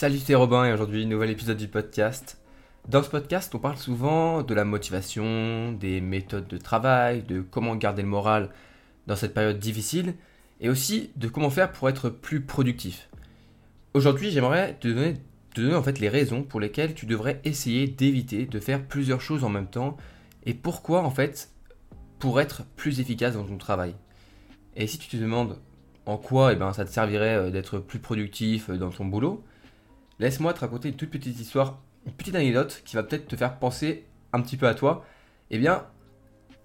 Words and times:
Salut, 0.00 0.20
c'est 0.20 0.36
Robin 0.36 0.64
et 0.64 0.72
aujourd'hui, 0.72 1.06
nouvel 1.06 1.30
épisode 1.30 1.56
du 1.56 1.66
podcast. 1.66 2.38
Dans 2.88 3.02
ce 3.02 3.10
podcast, 3.10 3.52
on 3.56 3.58
parle 3.58 3.78
souvent 3.78 4.44
de 4.44 4.54
la 4.54 4.64
motivation, 4.64 5.72
des 5.72 6.00
méthodes 6.00 6.46
de 6.46 6.56
travail, 6.56 7.24
de 7.24 7.40
comment 7.40 7.74
garder 7.74 8.02
le 8.02 8.08
moral 8.08 8.50
dans 9.08 9.16
cette 9.16 9.34
période 9.34 9.58
difficile 9.58 10.14
et 10.60 10.68
aussi 10.68 11.10
de 11.16 11.26
comment 11.26 11.50
faire 11.50 11.72
pour 11.72 11.88
être 11.88 12.10
plus 12.10 12.42
productif. 12.42 13.10
Aujourd'hui, 13.92 14.30
j'aimerais 14.30 14.78
te 14.78 14.86
donner, 14.86 15.74
en 15.74 15.82
fait 15.82 15.98
les 15.98 16.08
raisons 16.08 16.44
pour 16.44 16.60
lesquelles 16.60 16.94
tu 16.94 17.06
devrais 17.06 17.40
essayer 17.42 17.88
d'éviter 17.88 18.46
de 18.46 18.60
faire 18.60 18.86
plusieurs 18.86 19.20
choses 19.20 19.42
en 19.42 19.48
même 19.48 19.66
temps 19.66 19.96
et 20.46 20.54
pourquoi 20.54 21.02
en 21.02 21.10
fait 21.10 21.50
pour 22.20 22.40
être 22.40 22.62
plus 22.76 23.00
efficace 23.00 23.34
dans 23.34 23.46
ton 23.46 23.58
travail. 23.58 23.96
Et 24.76 24.86
si 24.86 24.96
tu 24.96 25.08
te 25.08 25.16
demandes 25.16 25.58
en 26.06 26.18
quoi 26.18 26.52
eh 26.52 26.54
ben, 26.54 26.72
ça 26.72 26.84
te 26.84 26.90
servirait 26.90 27.34
euh, 27.34 27.50
d'être 27.50 27.80
plus 27.80 27.98
productif 27.98 28.70
euh, 28.70 28.78
dans 28.78 28.90
ton 28.90 29.04
boulot, 29.04 29.44
laisse-moi 30.18 30.52
te 30.52 30.60
raconter 30.60 30.88
une 30.88 30.96
toute 30.96 31.10
petite 31.10 31.38
histoire, 31.38 31.78
une 32.06 32.12
petite 32.12 32.34
anecdote 32.34 32.82
qui 32.84 32.96
va 32.96 33.02
peut-être 33.02 33.28
te 33.28 33.36
faire 33.36 33.58
penser 33.58 34.06
un 34.32 34.40
petit 34.40 34.56
peu 34.56 34.66
à 34.66 34.74
toi. 34.74 35.04
Eh 35.50 35.58
bien, 35.58 35.86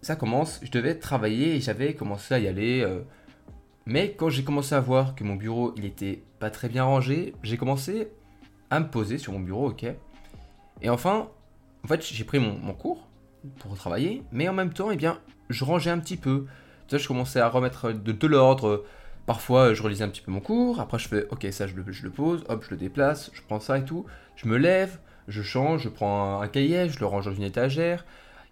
ça 0.01 0.15
commence, 0.15 0.59
je 0.63 0.71
devais 0.71 0.95
travailler 0.95 1.55
et 1.55 1.61
j'avais 1.61 1.93
commencé 1.93 2.33
à 2.33 2.39
y 2.39 2.47
aller. 2.47 2.81
Euh, 2.81 3.01
mais 3.85 4.13
quand 4.17 4.29
j'ai 4.29 4.43
commencé 4.43 4.75
à 4.75 4.79
voir 4.79 5.15
que 5.15 5.23
mon 5.23 5.35
bureau 5.35 5.73
il 5.77 5.85
était 5.85 6.23
pas 6.39 6.49
très 6.49 6.69
bien 6.69 6.83
rangé, 6.83 7.33
j'ai 7.43 7.57
commencé 7.57 8.09
à 8.69 8.79
me 8.79 8.87
poser 8.87 9.17
sur 9.17 9.33
mon 9.33 9.39
bureau, 9.39 9.69
ok. 9.69 9.85
Et 10.81 10.89
enfin, 10.89 11.29
en 11.83 11.87
fait, 11.87 12.01
j'ai 12.03 12.23
pris 12.23 12.39
mon, 12.39 12.73
cours 12.73 13.07
pour 13.59 13.75
travailler, 13.75 14.23
mais 14.31 14.47
en 14.47 14.53
même 14.53 14.73
temps, 14.73 14.91
eh 14.91 14.95
bien, 14.95 15.19
je 15.49 15.63
rangeais 15.63 15.89
un 15.89 15.99
petit 15.99 16.17
peu. 16.17 16.45
Tu 16.87 16.97
sais, 16.97 17.03
je 17.03 17.07
commençais 17.07 17.39
à 17.39 17.47
remettre 17.47 17.91
de 17.91 18.27
l'ordre, 18.27 18.85
Parfois, 19.25 19.73
je 19.73 19.81
relisais 19.81 20.03
un 20.03 20.09
petit 20.09 20.21
peu 20.21 20.31
mon 20.31 20.41
cours, 20.41 20.81
après 20.81 20.99
je 20.99 21.07
fais, 21.07 21.27
ok, 21.29 21.47
ça 21.51 21.65
je 21.65 21.75
le, 21.75 22.09
pose, 22.09 22.43
hop, 22.49 22.65
je 22.65 22.71
le 22.71 22.77
déplace, 22.77 23.31
je 23.33 23.41
prends 23.41 23.61
ça 23.61 23.77
et 23.77 23.85
tout, 23.85 24.05
je 24.35 24.47
me 24.49 24.57
lève, 24.57 24.99
je 25.29 25.41
change, 25.41 25.83
je 25.83 25.89
prends 25.89 26.41
un, 26.41 26.47
cahier, 26.49 26.89
je 26.89 26.99
le 26.99 27.05
range 27.05 27.25
dans 27.25 27.33
une 27.33 27.43
étagère, 27.43 28.05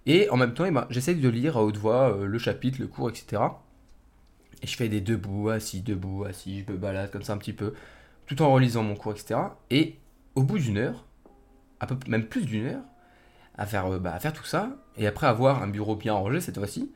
et 0.05 0.29
en 0.29 0.37
même 0.37 0.53
temps, 0.53 0.63
eh 0.63 0.71
ben, 0.71 0.87
j'essaie 0.89 1.13
de 1.13 1.29
lire 1.29 1.57
à 1.57 1.63
haute 1.63 1.75
voix 1.75 2.15
euh, 2.15 2.25
le 2.25 2.39
chapitre, 2.39 2.79
le 2.79 2.87
cours, 2.87 3.09
etc. 3.09 3.41
Et 4.63 4.67
je 4.67 4.75
fais 4.77 4.87
des 4.87 5.01
debout, 5.01 5.49
assis, 5.49 5.81
debout, 5.81 6.23
assis, 6.23 6.63
je 6.65 6.71
me 6.71 6.77
balade 6.77 7.11
comme 7.11 7.23
ça 7.23 7.33
un 7.33 7.37
petit 7.37 7.53
peu, 7.53 7.73
tout 8.25 8.41
en 8.41 8.53
relisant 8.53 8.83
mon 8.83 8.95
cours, 8.95 9.11
etc. 9.11 9.41
Et 9.71 9.97
au 10.35 10.43
bout 10.43 10.57
d'une 10.57 10.77
heure, 10.77 11.05
même 12.07 12.25
plus 12.25 12.45
d'une 12.45 12.67
heure, 12.67 12.83
à 13.57 13.65
faire, 13.65 13.87
euh, 13.87 13.99
bah, 13.99 14.13
à 14.13 14.19
faire 14.21 14.33
tout 14.33 14.45
ça, 14.45 14.77
et 14.95 15.05
après 15.05 15.27
avoir 15.27 15.61
un 15.61 15.67
bureau 15.67 15.97
bien 15.97 16.13
rangé 16.13 16.39
cette 16.39 16.57
fois-ci, 16.57 16.93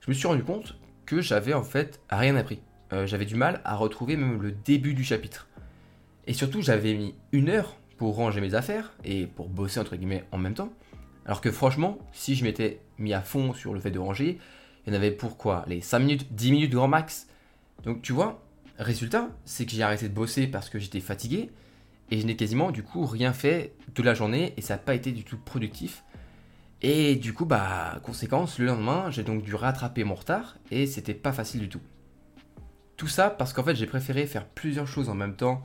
je 0.00 0.10
me 0.10 0.14
suis 0.14 0.28
rendu 0.28 0.44
compte 0.44 0.76
que 1.06 1.22
j'avais 1.22 1.54
en 1.54 1.62
fait 1.64 2.00
rien 2.10 2.36
appris. 2.36 2.60
Euh, 2.92 3.06
j'avais 3.06 3.24
du 3.24 3.34
mal 3.34 3.60
à 3.64 3.76
retrouver 3.76 4.16
même 4.16 4.40
le 4.42 4.52
début 4.52 4.94
du 4.94 5.04
chapitre. 5.04 5.48
Et 6.26 6.32
surtout, 6.32 6.62
j'avais 6.62 6.94
mis 6.94 7.14
une 7.32 7.48
heure 7.48 7.76
pour 7.96 8.16
ranger 8.16 8.40
mes 8.40 8.54
affaires 8.54 8.92
et 9.04 9.26
pour 9.26 9.48
bosser 9.48 9.80
entre 9.80 9.96
guillemets 9.96 10.24
en 10.32 10.38
même 10.38 10.54
temps. 10.54 10.72
Alors 11.26 11.40
que 11.40 11.50
franchement, 11.50 11.98
si 12.12 12.34
je 12.34 12.44
m'étais 12.44 12.80
mis 12.98 13.14
à 13.14 13.22
fond 13.22 13.54
sur 13.54 13.72
le 13.74 13.80
fait 13.80 13.90
de 13.90 13.98
ranger, 13.98 14.38
il 14.86 14.92
y 14.92 14.96
en 14.96 14.98
avait 14.98 15.10
pour 15.10 15.36
quoi? 15.36 15.64
Les 15.66 15.80
5 15.80 15.98
minutes, 16.00 16.34
10 16.34 16.52
minutes 16.52 16.72
grand 16.72 16.88
max. 16.88 17.28
Donc 17.84 18.02
tu 18.02 18.12
vois, 18.12 18.42
résultat, 18.78 19.28
c'est 19.44 19.64
que 19.64 19.72
j'ai 19.72 19.82
arrêté 19.82 20.08
de 20.08 20.14
bosser 20.14 20.46
parce 20.46 20.68
que 20.68 20.78
j'étais 20.78 21.00
fatigué 21.00 21.50
et 22.10 22.20
je 22.20 22.26
n'ai 22.26 22.36
quasiment 22.36 22.70
du 22.70 22.82
coup 22.82 23.06
rien 23.06 23.32
fait 23.32 23.72
de 23.94 24.02
la 24.02 24.14
journée 24.14 24.52
et 24.56 24.60
ça 24.60 24.74
n'a 24.74 24.78
pas 24.78 24.94
été 24.94 25.12
du 25.12 25.24
tout 25.24 25.38
productif. 25.38 26.04
Et 26.82 27.16
du 27.16 27.32
coup, 27.32 27.46
bah, 27.46 27.98
conséquence, 28.02 28.58
le 28.58 28.66
lendemain, 28.66 29.10
j'ai 29.10 29.22
donc 29.22 29.42
dû 29.42 29.54
rattraper 29.54 30.04
mon 30.04 30.14
retard 30.14 30.56
et 30.70 30.86
c'était 30.86 31.14
pas 31.14 31.32
facile 31.32 31.60
du 31.60 31.68
tout. 31.70 31.80
Tout 32.96 33.08
ça 33.08 33.30
parce 33.30 33.52
qu'en 33.52 33.64
fait 33.64 33.74
j'ai 33.74 33.86
préféré 33.86 34.26
faire 34.26 34.46
plusieurs 34.46 34.86
choses 34.86 35.08
en 35.08 35.14
même 35.14 35.34
temps 35.34 35.62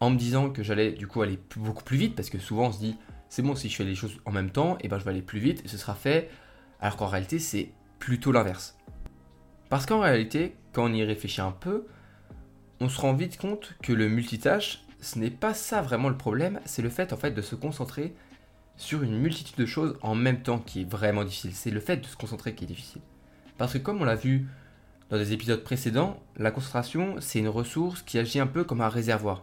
en 0.00 0.10
me 0.10 0.16
disant 0.16 0.50
que 0.50 0.62
j'allais 0.62 0.92
du 0.92 1.06
coup 1.06 1.22
aller 1.22 1.38
beaucoup 1.56 1.84
plus 1.84 1.96
vite 1.96 2.14
parce 2.14 2.30
que 2.30 2.38
souvent 2.38 2.66
on 2.68 2.72
se 2.72 2.78
dit 2.78 2.96
c'est 3.28 3.42
bon 3.42 3.54
si 3.54 3.68
je 3.68 3.76
fais 3.76 3.84
les 3.84 3.94
choses 3.94 4.18
en 4.24 4.32
même 4.32 4.50
temps 4.50 4.76
et 4.76 4.82
eh 4.84 4.88
ben 4.88 4.98
je 4.98 5.04
vais 5.04 5.10
aller 5.10 5.22
plus 5.22 5.38
vite 5.38 5.62
et 5.64 5.68
ce 5.68 5.78
sera 5.78 5.94
fait 5.94 6.30
alors 6.80 6.96
qu'en 6.96 7.06
réalité 7.06 7.38
c'est 7.38 7.70
plutôt 7.98 8.32
l'inverse. 8.32 8.76
Parce 9.68 9.86
qu'en 9.86 10.00
réalité 10.00 10.56
quand 10.72 10.84
on 10.84 10.92
y 10.92 11.02
réfléchit 11.02 11.40
un 11.40 11.52
peu 11.52 11.86
on 12.80 12.88
se 12.88 13.00
rend 13.00 13.14
vite 13.14 13.38
compte 13.38 13.74
que 13.82 13.92
le 13.92 14.08
multitâche 14.08 14.84
ce 15.00 15.18
n'est 15.18 15.30
pas 15.30 15.54
ça 15.54 15.80
vraiment 15.80 16.10
le 16.10 16.16
problème 16.16 16.60
c'est 16.66 16.82
le 16.82 16.90
fait 16.90 17.12
en 17.12 17.16
fait 17.16 17.30
de 17.30 17.42
se 17.42 17.54
concentrer 17.54 18.14
sur 18.76 19.02
une 19.02 19.18
multitude 19.18 19.56
de 19.56 19.66
choses 19.66 19.98
en 20.02 20.14
même 20.14 20.42
temps 20.42 20.58
qui 20.58 20.82
est 20.82 20.90
vraiment 20.90 21.24
difficile 21.24 21.52
c'est 21.54 21.70
le 21.70 21.80
fait 21.80 21.98
de 21.98 22.06
se 22.06 22.16
concentrer 22.16 22.54
qui 22.54 22.64
est 22.64 22.68
difficile. 22.68 23.00
Parce 23.56 23.74
que 23.74 23.78
comme 23.78 24.00
on 24.00 24.04
l'a 24.04 24.16
vu 24.16 24.46
dans 25.10 25.16
des 25.16 25.32
épisodes 25.32 25.62
précédents, 25.62 26.22
la 26.36 26.50
concentration, 26.52 27.16
c'est 27.20 27.40
une 27.40 27.48
ressource 27.48 28.02
qui 28.02 28.18
agit 28.18 28.38
un 28.38 28.46
peu 28.46 28.62
comme 28.64 28.80
un 28.80 28.88
réservoir. 28.88 29.42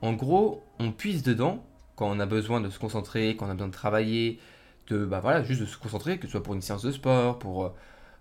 En 0.00 0.14
gros, 0.14 0.64
on 0.78 0.92
puise 0.92 1.22
dedans 1.22 1.64
quand 1.94 2.08
on 2.10 2.20
a 2.20 2.26
besoin 2.26 2.60
de 2.60 2.70
se 2.70 2.78
concentrer, 2.78 3.36
quand 3.36 3.46
on 3.46 3.50
a 3.50 3.54
besoin 3.54 3.68
de 3.68 3.72
travailler, 3.72 4.38
de 4.86 5.04
bah 5.04 5.20
voilà, 5.20 5.42
juste 5.42 5.60
de 5.60 5.66
se 5.66 5.76
concentrer, 5.76 6.18
que 6.18 6.26
ce 6.26 6.32
soit 6.32 6.42
pour 6.42 6.54
une 6.54 6.62
séance 6.62 6.82
de 6.82 6.92
sport, 6.92 7.38
pour 7.38 7.64
euh, 7.64 7.74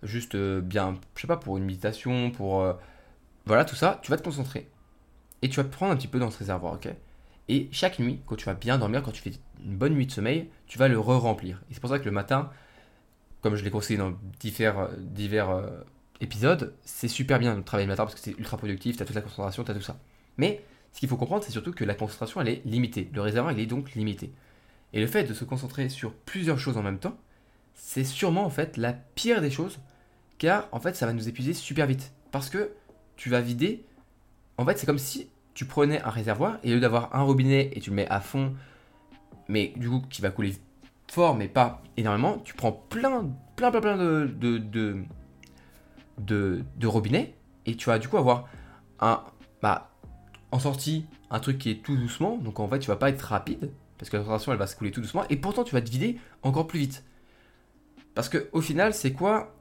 juste 0.03 0.35
euh, 0.35 0.59
bien, 0.59 0.95
je 1.15 1.21
sais 1.21 1.27
pas, 1.27 1.37
pour 1.37 1.57
une 1.57 1.63
méditation, 1.63 2.31
pour 2.31 2.61
euh, 2.61 2.73
voilà 3.45 3.63
tout 3.63 3.75
ça, 3.75 3.99
tu 4.01 4.11
vas 4.11 4.17
te 4.17 4.23
concentrer 4.23 4.69
et 5.41 5.49
tu 5.49 5.57
vas 5.57 5.63
te 5.63 5.71
prendre 5.71 5.93
un 5.93 5.95
petit 5.95 6.07
peu 6.07 6.19
dans 6.19 6.31
ce 6.31 6.39
réservoir, 6.39 6.73
ok? 6.73 6.89
Et 7.47 7.69
chaque 7.71 7.99
nuit, 7.99 8.19
quand 8.25 8.35
tu 8.35 8.45
vas 8.45 8.55
bien 8.55 8.77
dormir, 8.77 9.03
quand 9.03 9.11
tu 9.11 9.21
fais 9.21 9.31
une 9.63 9.77
bonne 9.77 9.93
nuit 9.93 10.07
de 10.07 10.11
sommeil, 10.11 10.49
tu 10.65 10.77
vas 10.77 10.89
le 10.89 10.99
re-remplir. 10.99 11.61
Et 11.69 11.73
c'est 11.73 11.79
pour 11.79 11.89
ça 11.89 11.99
que 11.99 12.05
le 12.05 12.11
matin, 12.11 12.49
comme 13.41 13.55
je 13.55 13.63
l'ai 13.63 13.71
conseillé 13.71 13.97
dans 13.97 14.13
divers, 14.39 14.89
divers 14.97 15.63
épisode, 16.21 16.73
c'est 16.83 17.07
super 17.07 17.39
bien 17.39 17.55
de 17.55 17.61
travailler 17.61 17.85
le 17.85 17.91
matin 17.91 18.03
parce 18.03 18.15
que 18.15 18.21
c'est 18.21 18.37
ultra 18.37 18.57
productif, 18.57 18.97
tu 18.97 19.03
as 19.03 19.05
toute 19.05 19.15
la 19.15 19.21
concentration, 19.21 19.63
tu 19.63 19.71
as 19.71 19.73
tout 19.73 19.81
ça. 19.81 19.99
Mais 20.37 20.63
ce 20.93 20.99
qu'il 20.99 21.09
faut 21.09 21.17
comprendre, 21.17 21.43
c'est 21.43 21.51
surtout 21.51 21.71
que 21.71 21.83
la 21.83 21.93
concentration, 21.93 22.41
elle 22.41 22.49
est 22.49 22.61
limitée. 22.65 23.09
Le 23.13 23.21
réservoir, 23.21 23.53
il 23.53 23.59
est 23.59 23.65
donc 23.65 23.93
limité. 23.93 24.31
Et 24.93 25.01
le 25.01 25.07
fait 25.07 25.23
de 25.23 25.33
se 25.33 25.43
concentrer 25.43 25.89
sur 25.89 26.13
plusieurs 26.13 26.59
choses 26.59 26.77
en 26.77 26.83
même 26.83 26.99
temps, 26.99 27.17
c'est 27.73 28.03
sûrement 28.03 28.45
en 28.45 28.49
fait 28.49 28.77
la 28.77 28.93
pire 28.93 29.41
des 29.41 29.51
choses, 29.51 29.79
car 30.37 30.67
en 30.71 30.79
fait, 30.79 30.95
ça 30.95 31.05
va 31.05 31.13
nous 31.13 31.27
épuiser 31.29 31.53
super 31.53 31.85
vite. 31.85 32.11
Parce 32.31 32.49
que 32.49 32.71
tu 33.15 33.29
vas 33.29 33.41
vider. 33.41 33.85
En 34.57 34.65
fait, 34.65 34.77
c'est 34.77 34.85
comme 34.85 34.97
si 34.97 35.29
tu 35.53 35.65
prenais 35.65 36.01
un 36.01 36.09
réservoir 36.09 36.59
et 36.63 36.71
au 36.71 36.75
lieu 36.75 36.79
d'avoir 36.79 37.15
un 37.15 37.23
robinet 37.23 37.71
et 37.73 37.79
tu 37.79 37.89
le 37.89 37.95
mets 37.95 38.07
à 38.09 38.21
fond, 38.21 38.53
mais 39.47 39.73
du 39.75 39.89
coup 39.89 40.03
qui 40.07 40.21
va 40.21 40.29
couler 40.29 40.55
fort, 41.11 41.35
mais 41.35 41.47
pas 41.47 41.81
énormément, 41.97 42.37
tu 42.39 42.53
prends 42.53 42.71
plein, 42.71 43.31
plein, 43.55 43.71
plein, 43.71 43.81
plein 43.81 43.97
de, 43.97 44.27
de 44.27 44.57
de, 44.59 45.03
robinet 46.83 47.35
et 47.65 47.75
tu 47.75 47.89
vas 47.89 47.99
du 47.99 48.07
coup 48.07 48.17
avoir 48.17 48.47
un, 48.99 49.23
bah, 49.61 49.91
en 50.51 50.59
sortie 50.59 51.05
un 51.29 51.39
truc 51.39 51.57
qui 51.57 51.69
est 51.69 51.83
tout 51.83 51.97
doucement, 51.97 52.37
donc 52.37 52.59
en 52.59 52.67
fait 52.67 52.79
tu 52.79 52.87
vas 52.87 52.95
pas 52.95 53.09
être 53.09 53.21
rapide 53.21 53.71
parce 53.97 54.09
que 54.09 54.17
la 54.17 54.23
concentration 54.23 54.51
elle 54.51 54.59
va 54.59 54.67
se 54.67 54.75
couler 54.75 54.91
tout 54.91 55.01
doucement 55.01 55.23
et 55.29 55.37
pourtant 55.37 55.63
tu 55.63 55.73
vas 55.73 55.81
te 55.81 55.89
vider 55.89 56.19
encore 56.43 56.67
plus 56.67 56.79
vite. 56.79 57.03
Parce 58.17 58.29
que 58.29 58.49
au 58.51 58.61
final, 58.61 58.95
c'est 58.95 59.13
quoi 59.13 59.53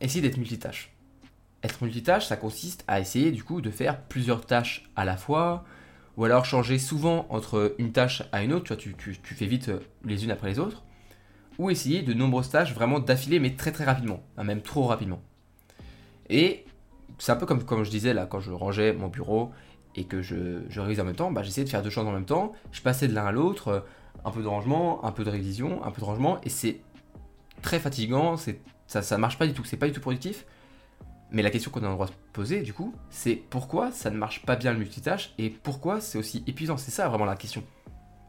Essayer 0.00 0.22
d'être 0.22 0.38
multitâche? 0.38 0.96
Être 1.62 1.82
multitâche, 1.82 2.26
ça 2.26 2.38
consiste 2.38 2.84
à 2.88 2.98
essayer 2.98 3.32
du 3.32 3.44
coup 3.44 3.60
de 3.60 3.70
faire 3.70 4.00
plusieurs 4.00 4.46
tâches 4.46 4.84
à 4.96 5.04
la 5.04 5.18
fois, 5.18 5.64
ou 6.16 6.24
alors 6.24 6.46
changer 6.46 6.78
souvent 6.78 7.26
entre 7.28 7.74
une 7.78 7.92
tâche 7.92 8.22
à 8.32 8.42
une 8.42 8.54
autre, 8.54 8.64
tu, 8.74 8.88
vois, 8.88 8.96
tu, 8.96 9.18
tu, 9.22 9.34
fais 9.34 9.44
vite 9.44 9.68
euh, 9.68 9.80
les 10.06 10.24
unes 10.24 10.30
après 10.30 10.48
les 10.48 10.58
autres, 10.58 10.82
ou 11.58 11.68
essayer 11.68 12.00
de 12.00 12.14
nombreuses 12.14 12.48
tâches 12.48 12.72
vraiment 12.72 13.00
d'affilée, 13.00 13.38
mais 13.38 13.54
très 13.54 13.72
très 13.72 13.84
rapidement, 13.84 14.22
hein, 14.38 14.44
même 14.44 14.62
trop 14.62 14.86
rapidement. 14.86 15.20
Et 16.30 16.64
c'est 17.18 17.32
un 17.32 17.36
peu 17.36 17.44
comme, 17.44 17.84
je 17.84 17.90
disais 17.90 18.14
là, 18.14 18.24
quand 18.24 18.40
je 18.40 18.52
rangeais 18.52 18.94
mon 18.94 19.08
bureau 19.08 19.50
et 19.96 20.04
que 20.04 20.22
je, 20.22 20.62
je 20.68 20.80
révisais 20.80 21.02
en 21.02 21.04
même 21.04 21.16
temps, 21.16 21.30
bah, 21.30 21.42
j'essayais 21.42 21.64
de 21.64 21.68
faire 21.68 21.82
deux 21.82 21.90
choses 21.90 22.06
en 22.06 22.12
même 22.12 22.24
temps. 22.24 22.52
Je 22.72 22.80
passais 22.80 23.08
de 23.08 23.14
l'un 23.14 23.26
à 23.26 23.32
l'autre, 23.32 23.68
euh, 23.68 23.80
un 24.24 24.30
peu 24.30 24.42
de 24.42 24.46
rangement, 24.46 25.04
un 25.04 25.12
peu 25.12 25.24
de 25.24 25.30
révision, 25.30 25.84
un 25.84 25.90
peu 25.90 26.00
de 26.00 26.06
rangement, 26.06 26.40
et 26.42 26.48
c'est 26.48 26.80
très 27.62 27.80
fatigant, 27.80 28.36
ça, 28.86 29.02
ça 29.02 29.18
marche 29.18 29.38
pas 29.38 29.46
du 29.46 29.52
tout, 29.52 29.64
c'est 29.64 29.76
pas 29.76 29.86
du 29.86 29.92
tout 29.92 30.00
productif. 30.00 30.46
Mais 31.32 31.42
la 31.42 31.50
question 31.50 31.70
qu'on 31.70 31.80
a 31.80 31.88
le 31.88 31.94
droit 31.94 32.06
de 32.06 32.12
se 32.12 32.16
poser, 32.32 32.62
du 32.62 32.72
coup, 32.72 32.94
c'est 33.08 33.36
pourquoi 33.36 33.92
ça 33.92 34.10
ne 34.10 34.16
marche 34.16 34.44
pas 34.44 34.56
bien 34.56 34.72
le 34.72 34.78
multitâche 34.78 35.32
et 35.38 35.50
pourquoi 35.50 36.00
c'est 36.00 36.18
aussi 36.18 36.42
épuisant? 36.46 36.76
C'est 36.76 36.90
ça 36.90 37.08
vraiment 37.08 37.24
la 37.24 37.36
question. 37.36 37.62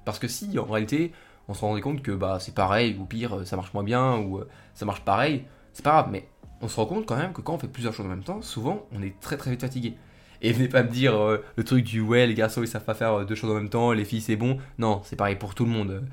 Parce 0.06 0.20
que 0.20 0.28
si 0.28 0.58
en 0.60 0.66
réalité 0.66 1.12
on 1.48 1.54
se 1.54 1.62
rendait 1.62 1.82
compte 1.82 2.02
que 2.02 2.12
bah, 2.12 2.38
c'est 2.40 2.54
pareil, 2.54 2.96
ou 3.00 3.06
pire, 3.06 3.46
ça 3.46 3.56
marche 3.56 3.74
moins 3.74 3.84
bien, 3.84 4.18
ou 4.18 4.38
euh, 4.38 4.48
ça 4.74 4.86
marche 4.86 5.02
pareil, 5.02 5.46
c'est 5.74 5.84
pas 5.84 5.92
grave, 5.92 6.10
mais 6.12 6.28
on 6.62 6.68
se 6.68 6.76
rend 6.76 6.86
compte 6.86 7.06
quand 7.06 7.18
même 7.18 7.34
que 7.34 7.42
quand 7.42 7.56
on 7.56 7.60
fait 7.60 7.68
plusieurs 7.68 7.94
choses 7.94 8.06
en 8.06 8.10
même 8.10 8.24
temps, 8.24 8.42
souvent 8.42 8.88
on 8.92 9.02
est 9.02 9.20
très 9.20 9.38
très 9.38 9.52
vite 9.52 9.62
fatigué. 9.62 9.96
Et 10.42 10.52
venez 10.54 10.68
pas 10.68 10.84
me 10.84 10.90
dire 10.90 11.16
euh, 11.16 11.44
le 11.56 11.64
truc 11.64 11.84
du 11.84 12.02
ouais, 12.02 12.26
les 12.26 12.34
garçons 12.34 12.62
ils 12.64 12.68
savent 12.68 12.84
pas 12.84 12.96
faire 12.96 13.14
euh, 13.14 13.26
deux 13.26 13.36
choses 13.36 13.52
en 13.52 13.56
même 13.56 13.70
temps, 13.70 13.92
les 13.92 14.06
filles 14.06 14.22
c'est 14.22 14.36
bon. 14.36 14.58
Non, 14.78 15.02
c'est 15.04 15.16
pareil 15.16 15.36
pour 15.36 15.56
tout 15.56 15.66
le 15.66 15.72
monde. 15.72 16.04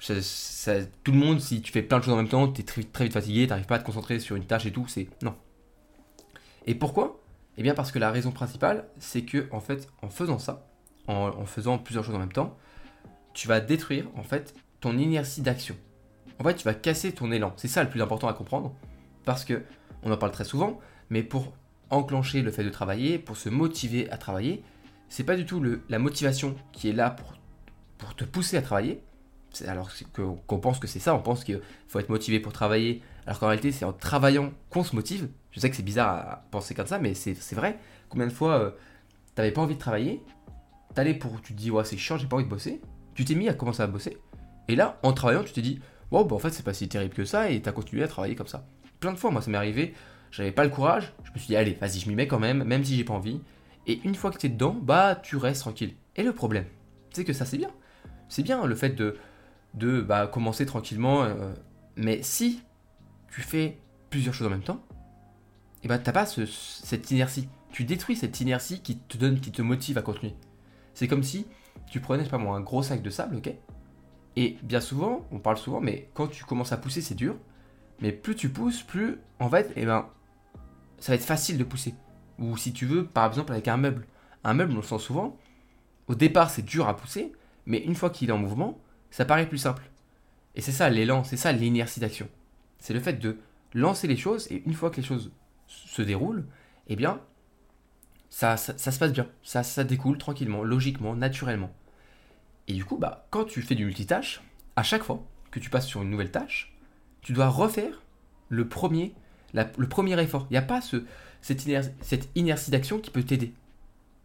tout 0.00 1.12
le 1.12 1.18
monde, 1.18 1.40
si 1.40 1.62
tu 1.62 1.72
fais 1.72 1.82
plein 1.82 1.98
de 1.98 2.04
choses 2.04 2.14
en 2.14 2.18
même 2.18 2.28
temps, 2.28 2.48
t'es 2.48 2.62
très, 2.62 2.82
très 2.82 3.04
vite 3.04 3.14
fatigué, 3.14 3.46
t'arrives 3.46 3.66
pas 3.66 3.76
à 3.76 3.78
te 3.78 3.86
concentrer 3.86 4.18
sur 4.20 4.36
une 4.36 4.44
tâche 4.44 4.66
et 4.66 4.72
tout, 4.72 4.86
c'est. 4.88 5.08
Non. 5.22 5.34
Et 6.66 6.74
pourquoi? 6.74 7.20
Eh 7.56 7.62
bien 7.62 7.74
parce 7.74 7.92
que 7.92 7.98
la 7.98 8.10
raison 8.10 8.30
principale, 8.30 8.86
c'est 8.98 9.22
que 9.22 9.48
en 9.50 9.60
fait, 9.60 9.88
en 10.02 10.08
faisant 10.08 10.38
ça, 10.38 10.66
en, 11.08 11.44
faisant 11.46 11.78
plusieurs 11.78 12.04
choses 12.04 12.14
en 12.14 12.18
même 12.18 12.32
temps, 12.32 12.56
tu 13.34 13.48
vas 13.48 13.60
détruire 13.60 14.06
en 14.16 14.22
fait 14.22 14.54
ton 14.80 14.96
inertie 14.96 15.42
d'action. 15.42 15.76
En 16.38 16.44
fait, 16.44 16.54
tu 16.54 16.64
vas 16.64 16.74
casser 16.74 17.12
ton 17.12 17.30
élan. 17.32 17.52
C'est 17.56 17.68
ça 17.68 17.82
le 17.82 17.90
plus 17.90 18.00
important 18.00 18.28
à 18.28 18.32
comprendre. 18.32 18.74
Parce 19.24 19.44
que 19.44 19.62
on 20.02 20.12
en 20.12 20.16
parle 20.16 20.32
très 20.32 20.44
souvent, 20.44 20.78
mais 21.08 21.22
pour 21.22 21.52
enclencher 21.90 22.42
le 22.42 22.50
fait 22.50 22.64
de 22.64 22.70
travailler, 22.70 23.18
pour 23.18 23.36
se 23.36 23.48
motiver 23.48 24.10
à 24.10 24.16
travailler, 24.16 24.62
c'est 25.08 25.24
pas 25.24 25.36
du 25.36 25.44
tout 25.44 25.62
la 25.88 25.98
motivation 25.98 26.54
qui 26.72 26.88
est 26.88 26.92
là 26.92 27.14
pour 27.98 28.14
te 28.14 28.24
pousser 28.24 28.56
à 28.56 28.62
travailler. 28.62 29.02
Alors 29.66 29.90
qu'on 30.46 30.58
pense 30.58 30.78
que 30.78 30.86
c'est 30.86 31.00
ça, 31.00 31.14
on 31.14 31.18
pense 31.18 31.42
qu'il 31.42 31.60
faut 31.88 31.98
être 31.98 32.08
motivé 32.08 32.38
pour 32.38 32.52
travailler, 32.52 33.02
alors 33.26 33.40
qu'en 33.40 33.48
réalité 33.48 33.72
c'est 33.72 33.84
en 33.84 33.92
travaillant 33.92 34.52
qu'on 34.70 34.84
se 34.84 34.94
motive. 34.94 35.28
Je 35.50 35.58
sais 35.58 35.68
que 35.68 35.74
c'est 35.74 35.82
bizarre 35.82 36.08
à 36.08 36.44
penser 36.52 36.74
comme 36.74 36.86
ça, 36.86 37.00
mais 37.00 37.14
c'est 37.14 37.54
vrai. 37.54 37.78
Combien 38.08 38.28
de 38.28 38.32
fois 38.32 38.60
euh, 38.60 38.70
t'avais 39.34 39.50
pas 39.50 39.60
envie 39.60 39.74
de 39.74 39.80
travailler, 39.80 40.22
t'allais 40.94 41.14
pour, 41.14 41.40
tu 41.42 41.52
te 41.52 41.58
dis 41.58 41.72
ouais 41.72 41.84
c'est 41.84 41.96
chiant, 41.96 42.16
j'ai 42.16 42.28
pas 42.28 42.36
envie 42.36 42.44
de 42.44 42.50
bosser, 42.50 42.80
tu 43.14 43.24
t'es 43.24 43.34
mis 43.34 43.48
à 43.48 43.54
commencer 43.54 43.82
à 43.82 43.88
bosser, 43.88 44.18
et 44.68 44.76
là 44.76 45.00
en 45.02 45.12
travaillant 45.12 45.42
tu 45.42 45.52
t'es 45.52 45.62
dit 45.62 45.80
bon 46.12 46.24
bah 46.24 46.36
en 46.36 46.38
fait 46.38 46.50
c'est 46.50 46.62
pas 46.62 46.74
si 46.74 46.88
terrible 46.88 47.14
que 47.14 47.24
ça, 47.24 47.50
et 47.50 47.60
t'as 47.60 47.72
continué 47.72 48.04
à 48.04 48.08
travailler 48.08 48.36
comme 48.36 48.46
ça. 48.46 48.64
Plein 49.00 49.12
de 49.12 49.16
fois 49.16 49.30
moi 49.30 49.42
ça 49.42 49.50
m'est 49.50 49.56
arrivé, 49.56 49.94
j'avais 50.30 50.52
pas 50.52 50.64
le 50.64 50.70
courage, 50.70 51.12
je 51.24 51.32
me 51.32 51.38
suis 51.38 51.48
dit 51.48 51.56
allez 51.56 51.72
vas-y 51.72 51.98
je 51.98 52.08
m'y 52.08 52.14
mets 52.14 52.26
quand 52.26 52.38
même, 52.38 52.64
même 52.64 52.84
si 52.84 52.96
j'ai 52.96 53.04
pas 53.04 53.14
envie, 53.14 53.40
et 53.86 54.00
une 54.04 54.14
fois 54.14 54.30
que 54.30 54.38
t'es 54.38 54.48
dedans, 54.48 54.76
bah 54.80 55.16
tu 55.16 55.36
restes 55.36 55.62
tranquille. 55.62 55.94
Et 56.16 56.22
le 56.22 56.32
problème, 56.32 56.66
c'est 57.12 57.24
que 57.24 57.32
ça 57.32 57.44
c'est 57.44 57.58
bien. 57.58 57.70
C'est 58.28 58.42
bien 58.42 58.64
le 58.64 58.74
fait 58.74 58.90
de, 58.90 59.16
de 59.74 60.00
bah, 60.00 60.26
commencer 60.26 60.66
tranquillement. 60.66 61.24
Euh, 61.24 61.52
mais 61.96 62.22
si 62.22 62.62
tu 63.32 63.40
fais 63.40 63.78
plusieurs 64.10 64.34
choses 64.34 64.46
en 64.46 64.50
même 64.50 64.62
temps, 64.62 64.84
et 65.82 65.86
eh 65.86 65.88
bah 65.88 65.98
t'as 65.98 66.12
pas 66.12 66.26
cette 66.26 67.10
inertie. 67.10 67.48
Tu 67.72 67.84
détruis 67.84 68.16
cette 68.16 68.40
inertie 68.40 68.82
qui 68.82 68.98
te 68.98 69.16
donne, 69.16 69.40
qui 69.40 69.50
te 69.50 69.62
motive 69.62 69.96
à 69.96 70.02
continuer. 70.02 70.34
C'est 70.92 71.08
comme 71.08 71.22
si 71.22 71.46
tu 71.90 72.00
prenais, 72.00 72.24
pas 72.24 72.36
moi, 72.36 72.56
un 72.56 72.60
gros 72.60 72.82
sac 72.82 73.00
de 73.00 73.10
sable, 73.10 73.36
ok? 73.36 73.52
Et 74.36 74.58
bien 74.62 74.80
souvent, 74.80 75.26
on 75.32 75.38
parle 75.38 75.56
souvent, 75.56 75.80
mais 75.80 76.10
quand 76.12 76.28
tu 76.28 76.44
commences 76.44 76.72
à 76.72 76.76
pousser, 76.76 77.00
c'est 77.00 77.14
dur. 77.14 77.36
Mais 78.00 78.12
plus 78.12 78.34
tu 78.34 78.48
pousses, 78.48 78.82
plus, 78.82 79.18
en 79.38 79.48
fait, 79.48 79.72
eh 79.76 79.84
ben, 79.84 80.08
ça 80.98 81.12
va 81.12 81.16
être 81.16 81.24
facile 81.24 81.58
de 81.58 81.64
pousser. 81.64 81.94
Ou 82.38 82.56
si 82.56 82.72
tu 82.72 82.86
veux, 82.86 83.04
par 83.04 83.26
exemple, 83.26 83.52
avec 83.52 83.68
un 83.68 83.76
meuble. 83.76 84.06
Un 84.44 84.54
meuble, 84.54 84.72
on 84.72 84.76
le 84.76 84.82
sent 84.82 84.98
souvent, 84.98 85.36
au 86.08 86.14
départ, 86.14 86.50
c'est 86.50 86.64
dur 86.64 86.88
à 86.88 86.96
pousser, 86.96 87.32
mais 87.66 87.78
une 87.78 87.94
fois 87.94 88.10
qu'il 88.10 88.30
est 88.30 88.32
en 88.32 88.38
mouvement, 88.38 88.80
ça 89.10 89.24
paraît 89.24 89.48
plus 89.48 89.58
simple. 89.58 89.90
Et 90.54 90.60
c'est 90.60 90.72
ça 90.72 90.88
l'élan, 90.88 91.22
c'est 91.22 91.36
ça 91.36 91.52
l'inertie 91.52 92.00
d'action. 92.00 92.28
C'est 92.78 92.94
le 92.94 93.00
fait 93.00 93.12
de 93.12 93.38
lancer 93.74 94.08
les 94.08 94.16
choses, 94.16 94.50
et 94.50 94.62
une 94.66 94.74
fois 94.74 94.90
que 94.90 94.96
les 94.96 95.06
choses 95.06 95.30
se 95.68 96.02
déroulent, 96.02 96.46
eh 96.88 96.96
bien, 96.96 97.20
ça, 98.28 98.56
ça, 98.56 98.76
se 98.76 98.98
passe 98.98 99.12
bien. 99.12 99.28
Ça, 99.42 99.62
ça 99.62 99.84
découle 99.84 100.18
tranquillement, 100.18 100.64
logiquement, 100.64 101.14
naturellement. 101.14 101.70
Et 102.66 102.72
du 102.72 102.84
coup, 102.84 102.96
bah, 102.96 103.26
quand 103.30 103.44
tu 103.44 103.62
fais 103.62 103.74
du 103.74 103.84
multitâche, 103.84 104.42
à 104.76 104.82
chaque 104.82 105.02
fois 105.02 105.24
que 105.50 105.60
tu 105.60 105.70
passes 105.70 105.86
sur 105.86 106.02
une 106.02 106.10
nouvelle 106.10 106.30
tâche, 106.30 106.76
tu 107.22 107.32
dois 107.32 107.48
refaire 107.48 108.02
le 108.48 108.68
premier, 108.68 109.14
le 109.54 109.88
premier 109.88 110.20
effort. 110.20 110.46
Il 110.50 110.54
n'y 110.54 110.58
a 110.58 110.62
pas 110.62 110.80
ce, 110.80 111.04
cette, 111.42 112.28
inertie 112.34 112.70
d'action 112.70 112.98
qui 112.98 113.10
peut 113.10 113.22
t'aider. 113.22 113.52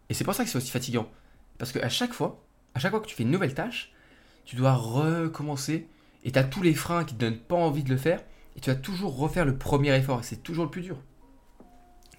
Et 0.10 0.14
c'est 0.14 0.24
pour 0.24 0.34
ça 0.34 0.44
que 0.44 0.50
c'est 0.50 0.58
aussi 0.58 0.72
fatigant. 0.72 1.10
Parce 1.58 1.72
qu'à 1.72 1.90
chaque 1.90 2.14
fois, 2.14 2.44
à 2.74 2.80
chaque 2.80 2.92
fois 2.92 3.00
que 3.00 3.08
tu 3.08 3.16
fais 3.16 3.24
une 3.24 3.32
nouvelle 3.32 3.54
tâche, 3.54 3.92
tu 4.46 4.56
dois 4.56 4.74
recommencer 4.74 5.88
et 6.24 6.32
tu 6.32 6.40
as 6.40 6.44
tous 6.44 6.62
les 6.62 6.74
freins 6.74 7.04
qui 7.04 7.16
te 7.16 7.20
donnent 7.20 7.40
pas 7.40 7.56
envie 7.56 7.84
de 7.84 7.90
le 7.90 7.98
faire 7.98 8.22
et 8.56 8.60
tu 8.60 8.70
vas 8.70 8.76
toujours 8.76 9.18
refaire 9.18 9.46
le 9.46 9.58
premier 9.58 9.96
effort 9.96 10.24
c'est 10.24 10.44
toujours 10.44 10.66
le 10.66 10.72
plus 10.72 10.82
dur. 10.82 10.98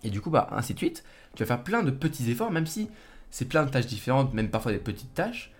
Et 0.03 0.11
du 0.11 0.21
coup, 0.21 0.31
bah, 0.31 0.49
ainsi 0.53 0.75
de 0.75 0.79
suite, 0.79 1.05
tu 1.35 1.43
vas 1.43 1.47
faire 1.47 1.65
plein 1.65 1.83
de 1.83 1.91
petits 1.91 2.31
efforts, 2.31 2.51
même 2.51 2.67
si 2.67 2.89
c'est 3.31 3.47
plein 3.47 3.65
de 3.65 3.71
tâches 3.71 3.87
différentes, 3.87 4.35
même 4.35 4.51
parfois 4.51 4.73
des 4.73 4.79
petites 4.79 5.15
tâches. 5.15 5.53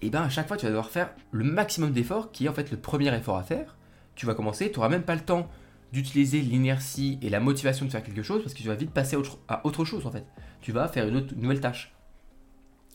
Et 0.00 0.10
ben 0.10 0.22
à 0.22 0.28
chaque 0.28 0.46
fois, 0.46 0.56
tu 0.56 0.64
vas 0.64 0.70
devoir 0.70 0.90
faire 0.90 1.10
le 1.32 1.44
maximum 1.44 1.92
d'efforts 1.92 2.30
qui 2.30 2.46
est 2.46 2.48
en 2.48 2.52
fait 2.52 2.70
le 2.70 2.76
premier 2.76 3.14
effort 3.16 3.36
à 3.36 3.42
faire. 3.42 3.76
Tu 4.18 4.26
vas 4.26 4.34
commencer, 4.34 4.72
tu 4.72 4.78
n'auras 4.78 4.88
même 4.88 5.04
pas 5.04 5.14
le 5.14 5.20
temps 5.20 5.48
d'utiliser 5.92 6.40
l'inertie 6.40 7.20
et 7.22 7.30
la 7.30 7.38
motivation 7.38 7.86
de 7.86 7.90
faire 7.92 8.02
quelque 8.02 8.24
chose 8.24 8.42
parce 8.42 8.52
que 8.52 8.58
tu 8.58 8.66
vas 8.66 8.74
vite 8.74 8.90
passer 8.90 9.16
à 9.46 9.64
autre 9.64 9.84
chose 9.84 10.04
en 10.06 10.10
fait. 10.10 10.26
Tu 10.60 10.72
vas 10.72 10.88
faire 10.88 11.06
une, 11.06 11.24
nouvelle 11.36 11.60
tâche. 11.60 11.94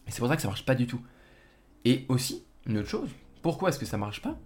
Et 0.06 0.12
c'est 0.12 0.20
pour 0.20 0.28
ça 0.28 0.36
que 0.36 0.42
ça 0.42 0.50
marche 0.50 0.66
pas 0.66 0.75
du 0.75 0.86
tout. 0.86 1.02
Et 1.86 2.06
aussi, 2.10 2.44
une 2.66 2.78
autre 2.80 2.90
chose, 2.90 3.08
pourquoi 3.42 3.70
est-ce 3.70 3.80
que 3.80 3.86
ça 3.86 3.98
marche 3.98 4.22
pas? 4.22 4.38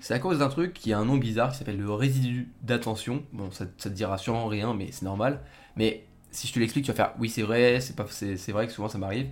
C'est 0.00 0.12
à 0.12 0.18
cause 0.18 0.40
d'un 0.40 0.48
truc 0.48 0.74
qui 0.74 0.92
a 0.92 0.98
un 0.98 1.04
nom 1.04 1.18
bizarre 1.18 1.52
qui 1.52 1.58
s'appelle 1.58 1.78
le 1.78 1.92
résidu 1.92 2.48
d'attention. 2.62 3.24
Bon, 3.32 3.52
ça, 3.52 3.66
ça 3.78 3.88
te 3.88 3.94
dira 3.94 4.18
sûrement 4.18 4.48
rien, 4.48 4.74
mais 4.74 4.90
c'est 4.90 5.04
normal. 5.04 5.40
Mais 5.76 6.04
si 6.32 6.48
je 6.48 6.52
te 6.52 6.58
l'explique, 6.58 6.84
tu 6.84 6.90
vas 6.90 6.96
faire 6.96 7.14
oui, 7.20 7.28
c'est 7.28 7.42
vrai, 7.42 7.78
c'est, 7.80 8.52
vrai 8.52 8.66
que 8.66 8.72
souvent 8.72 8.88
ça 8.88 8.98
m'arrive. 8.98 9.28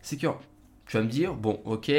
C'est 0.00 0.16
que 0.16 0.28
tu 0.86 0.96
vas 0.96 1.02
me 1.02 1.08
dire, 1.08 1.34
bon, 1.34 1.60
ok, 1.64 1.90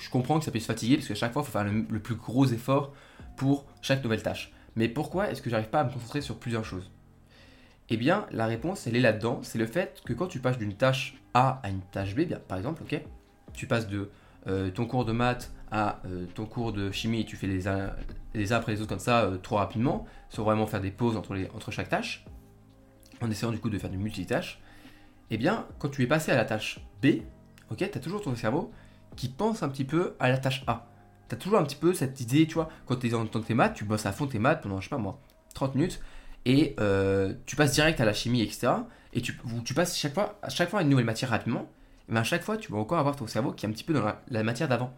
je 0.00 0.10
comprends 0.10 0.38
que 0.38 0.44
ça 0.44 0.50
puisse 0.50 0.66
fatiguer 0.66 0.96
parce 0.96 1.08
qu'à 1.08 1.14
chaque 1.14 1.32
fois, 1.32 1.42
il 1.42 1.46
faut 1.46 1.52
faire 1.52 1.64
le, 1.64 2.00
plus 2.00 2.14
gros 2.14 2.46
effort 2.46 2.92
pour 3.36 3.66
chaque 3.82 4.02
nouvelle 4.02 4.22
tâche. 4.22 4.52
Mais 4.76 4.88
pourquoi 4.88 5.30
est-ce 5.30 5.42
que 5.42 5.50
j'arrive 5.50 5.68
pas 5.68 5.80
à 5.80 5.84
me 5.84 5.90
concentrer 5.92 6.20
sur 6.20 6.38
plusieurs 6.38 6.64
choses? 6.64 6.90
Eh 7.90 7.96
bien, 7.96 8.26
la 8.30 8.46
réponse, 8.46 8.86
elle 8.86 8.96
est 8.96 9.00
là-dedans. 9.00 9.40
C'est 9.42 9.58
le 9.58 9.66
fait 9.66 10.00
que 10.04 10.12
quand 10.12 10.26
tu 10.26 10.38
passes 10.38 10.58
d'une 10.58 10.74
tâche 10.74 11.16
a 11.34 11.60
à 11.62 11.68
une 11.68 11.80
tâche 11.80 12.14
B, 12.14 12.20
bien, 12.20 12.38
par 12.38 12.56
exemple, 12.56 12.82
ok 12.82 13.00
Tu 13.52 13.66
passes 13.66 13.88
de 13.88 14.10
euh, 14.46 14.70
ton 14.70 14.86
cours 14.86 15.04
de 15.04 15.12
maths 15.12 15.52
à 15.70 16.00
euh, 16.06 16.26
ton 16.34 16.46
cours 16.46 16.72
de 16.72 16.90
chimie 16.90 17.20
et 17.20 17.24
tu 17.24 17.36
fais 17.36 17.46
les 17.46 17.68
uns, 17.68 17.92
après 18.50 18.72
les 18.72 18.80
autres 18.80 18.88
comme 18.88 18.98
ça 18.98 19.24
euh, 19.24 19.36
trop 19.36 19.56
rapidement, 19.56 20.06
sans 20.30 20.44
vraiment 20.44 20.66
faire 20.66 20.80
des 20.80 20.90
pauses 20.90 21.16
entre, 21.16 21.34
les, 21.34 21.48
entre 21.50 21.70
chaque 21.70 21.88
tâche, 21.88 22.24
en 23.20 23.30
essayant 23.30 23.52
du 23.52 23.58
coup 23.58 23.70
de 23.70 23.78
faire 23.78 23.90
du 23.90 23.98
multitâche, 23.98 24.60
eh 25.30 25.36
bien, 25.36 25.66
quand 25.78 25.88
tu 25.88 26.02
es 26.02 26.06
passé 26.06 26.32
à 26.32 26.36
la 26.36 26.44
tâche 26.44 26.80
B, 27.02 27.22
ok, 27.70 27.78
tu 27.78 27.84
as 27.84 28.00
toujours 28.00 28.22
ton 28.22 28.34
cerveau 28.34 28.72
qui 29.16 29.28
pense 29.28 29.62
un 29.62 29.68
petit 29.68 29.84
peu 29.84 30.14
à 30.18 30.28
la 30.28 30.38
tâche 30.38 30.62
A. 30.66 30.86
Tu 31.28 31.34
as 31.34 31.38
toujours 31.38 31.58
un 31.58 31.64
petit 31.64 31.76
peu 31.76 31.94
cette 31.94 32.20
idée, 32.20 32.46
tu 32.46 32.54
vois, 32.54 32.68
quand 32.86 32.96
tu 32.96 33.06
es 33.06 33.10
dans, 33.10 33.26
tes 33.26 33.54
maths, 33.54 33.74
tu 33.74 33.84
bosses 33.84 34.06
à 34.06 34.12
fond 34.12 34.26
tes 34.26 34.38
maths 34.38 34.62
pendant, 34.62 34.80
je 34.80 34.84
sais 34.84 34.90
pas 34.90 34.98
moi, 34.98 35.20
30 35.54 35.74
minutes, 35.74 36.00
et 36.44 36.74
tu 37.46 37.56
passes 37.56 37.72
direct 37.72 38.00
à 38.00 38.04
la 38.04 38.12
chimie, 38.12 38.42
etc 38.42 38.72
et 39.12 39.20
tu, 39.20 39.74
passes 39.74 39.98
chaque 39.98 40.14
fois, 40.14 40.38
à 40.42 40.48
chaque 40.50 40.70
fois 40.70 40.82
une 40.82 40.88
nouvelle 40.88 41.04
matière 41.04 41.30
rapidement, 41.30 41.68
et 42.08 42.12
bien 42.12 42.20
à 42.20 42.24
chaque 42.24 42.42
fois, 42.42 42.56
tu 42.56 42.70
vas 42.70 42.78
encore 42.78 42.98
avoir 42.98 43.16
ton 43.16 43.26
cerveau 43.26 43.52
qui 43.52 43.66
est 43.66 43.68
un 43.68 43.72
petit 43.72 43.84
peu 43.84 43.92
dans 43.92 44.04
la, 44.28 44.42
matière 44.42 44.68
d'avant. 44.68 44.92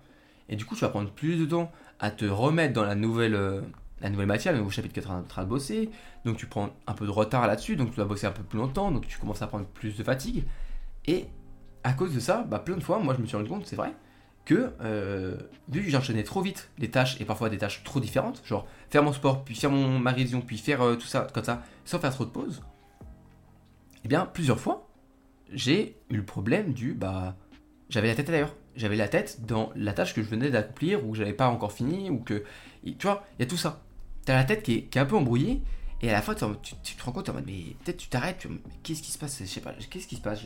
Et 0.49 0.57
du 0.57 0.65
coup, 0.65 0.75
tu 0.75 0.83
vas 0.83 0.91
prendre 0.91 1.11
plus 1.11 1.37
de 1.37 1.47
temps 1.47 1.71
à 1.99 2.11
te 2.11 2.25
remettre 2.25 2.75
dans 2.75 2.85
la 2.85 2.95
nouvelle, 2.95 3.35
euh, 3.35 3.63
la 4.01 4.11
nouvelle 4.11 4.27
matière, 4.27 4.53
le 4.53 4.59
nouveau 4.59 4.71
chapitre 4.71 4.95
que 4.95 5.01
tu 5.01 5.07
es 5.07 5.11
en 5.11 5.23
train 5.23 5.45
de 5.45 5.49
bosser. 5.49 5.91
Donc 6.25 6.37
tu 6.37 6.47
prends 6.47 6.71
un 6.87 6.93
peu 6.93 7.07
de 7.07 7.11
retard 7.11 7.47
là-dessus, 7.47 7.77
donc 7.77 7.91
tu 7.91 7.97
vas 7.97 8.05
bosser 8.05 8.27
un 8.27 8.33
peu 8.33 8.43
plus 8.43 8.59
longtemps, 8.59 8.91
donc 8.91 9.07
tu 9.07 9.19
commences 9.19 9.41
à 9.41 9.47
prendre 9.47 9.67
plus 9.67 9.97
de 9.97 10.03
fatigue. 10.03 10.45
Et 11.07 11.27
à 11.85 11.93
cause 11.93 12.15
de 12.15 12.21
ça, 12.21 12.45
bah, 12.49 12.59
plein 12.59 12.77
de 12.77 12.83
fois, 12.83 12.99
moi 12.99 13.15
je 13.15 13.21
me 13.21 13.27
suis 13.27 13.37
rendu 13.37 13.49
compte, 13.49 13.67
c'est 13.67 13.77
vrai, 13.77 13.93
que 14.45 14.73
euh, 14.81 15.37
vu 15.69 15.85
que 15.85 15.91
j'enchaînais 15.91 16.25
trop 16.25 16.41
vite 16.41 16.71
les 16.79 16.91
tâches 16.91 17.21
et 17.21 17.25
parfois 17.25 17.49
des 17.49 17.59
tâches 17.59 17.85
trop 17.85 18.01
différentes, 18.01 18.43
genre 18.45 18.67
faire 18.91 19.03
mon 19.03 19.13
sport, 19.13 19.45
puis 19.45 19.55
faire 19.55 19.71
mon, 19.71 19.99
ma 19.99 20.11
révision, 20.11 20.41
puis 20.41 20.59
faire 20.59 20.83
euh, 20.83 20.97
tout 20.97 21.07
ça 21.07 21.27
comme 21.33 21.45
ça, 21.45 21.63
sans 21.85 21.99
faire 21.99 22.13
trop 22.13 22.25
de 22.25 22.31
pauses, 22.31 22.63
eh 24.05 24.09
bien, 24.09 24.27
plusieurs 24.27 24.59
fois, 24.59 24.89
j'ai 25.53 25.97
eu 26.11 26.17
le 26.17 26.25
problème 26.25 26.73
du 26.73 26.95
bah 26.95 27.37
j'avais 27.93 28.09
la 28.09 28.15
tête 28.15 28.31
ailleurs. 28.31 28.57
J'avais 28.75 28.97
la 28.97 29.07
tête 29.07 29.45
dans 29.45 29.71
la 29.77 29.93
tâche 29.93 30.15
que 30.15 30.23
je 30.23 30.29
venais 30.29 30.49
d'accomplir 30.49 31.07
ou 31.07 31.13
que 31.13 31.19
j'avais 31.19 31.35
pas 31.35 31.49
encore 31.49 31.73
fini 31.73 32.09
ou 32.09 32.19
que 32.21 32.43
tu 32.85 32.97
vois, 33.03 33.27
il 33.39 33.43
y 33.43 33.45
a 33.45 33.47
tout 33.47 33.59
ça. 33.59 33.83
T'as 34.25 34.35
la 34.35 34.45
tête 34.45 34.63
qui 34.63 34.89
est, 34.91 34.97
un 34.97 35.05
peu 35.05 35.15
embrouillée 35.15 35.61
et 36.01 36.09
à 36.09 36.13
la 36.13 36.23
fin 36.23 36.35
tu, 36.35 36.97
te 36.97 37.05
rends 37.05 37.13
compte 37.13 37.29
en 37.29 37.35
mode 37.35 37.45
mais 37.47 37.77
peut-être 37.85 37.99
tu 37.99 38.09
t'arrêtes, 38.09 38.47
mais 38.49 38.57
qu'est-ce 38.83 39.03
qui 39.03 39.11
se 39.11 39.19
passe? 39.19 39.39
Je 39.41 39.45
sais 39.45 39.61
pas, 39.61 39.75
qu'est-ce 39.91 40.07
qui 40.07 40.17
se 40.17 40.23
passe? 40.23 40.41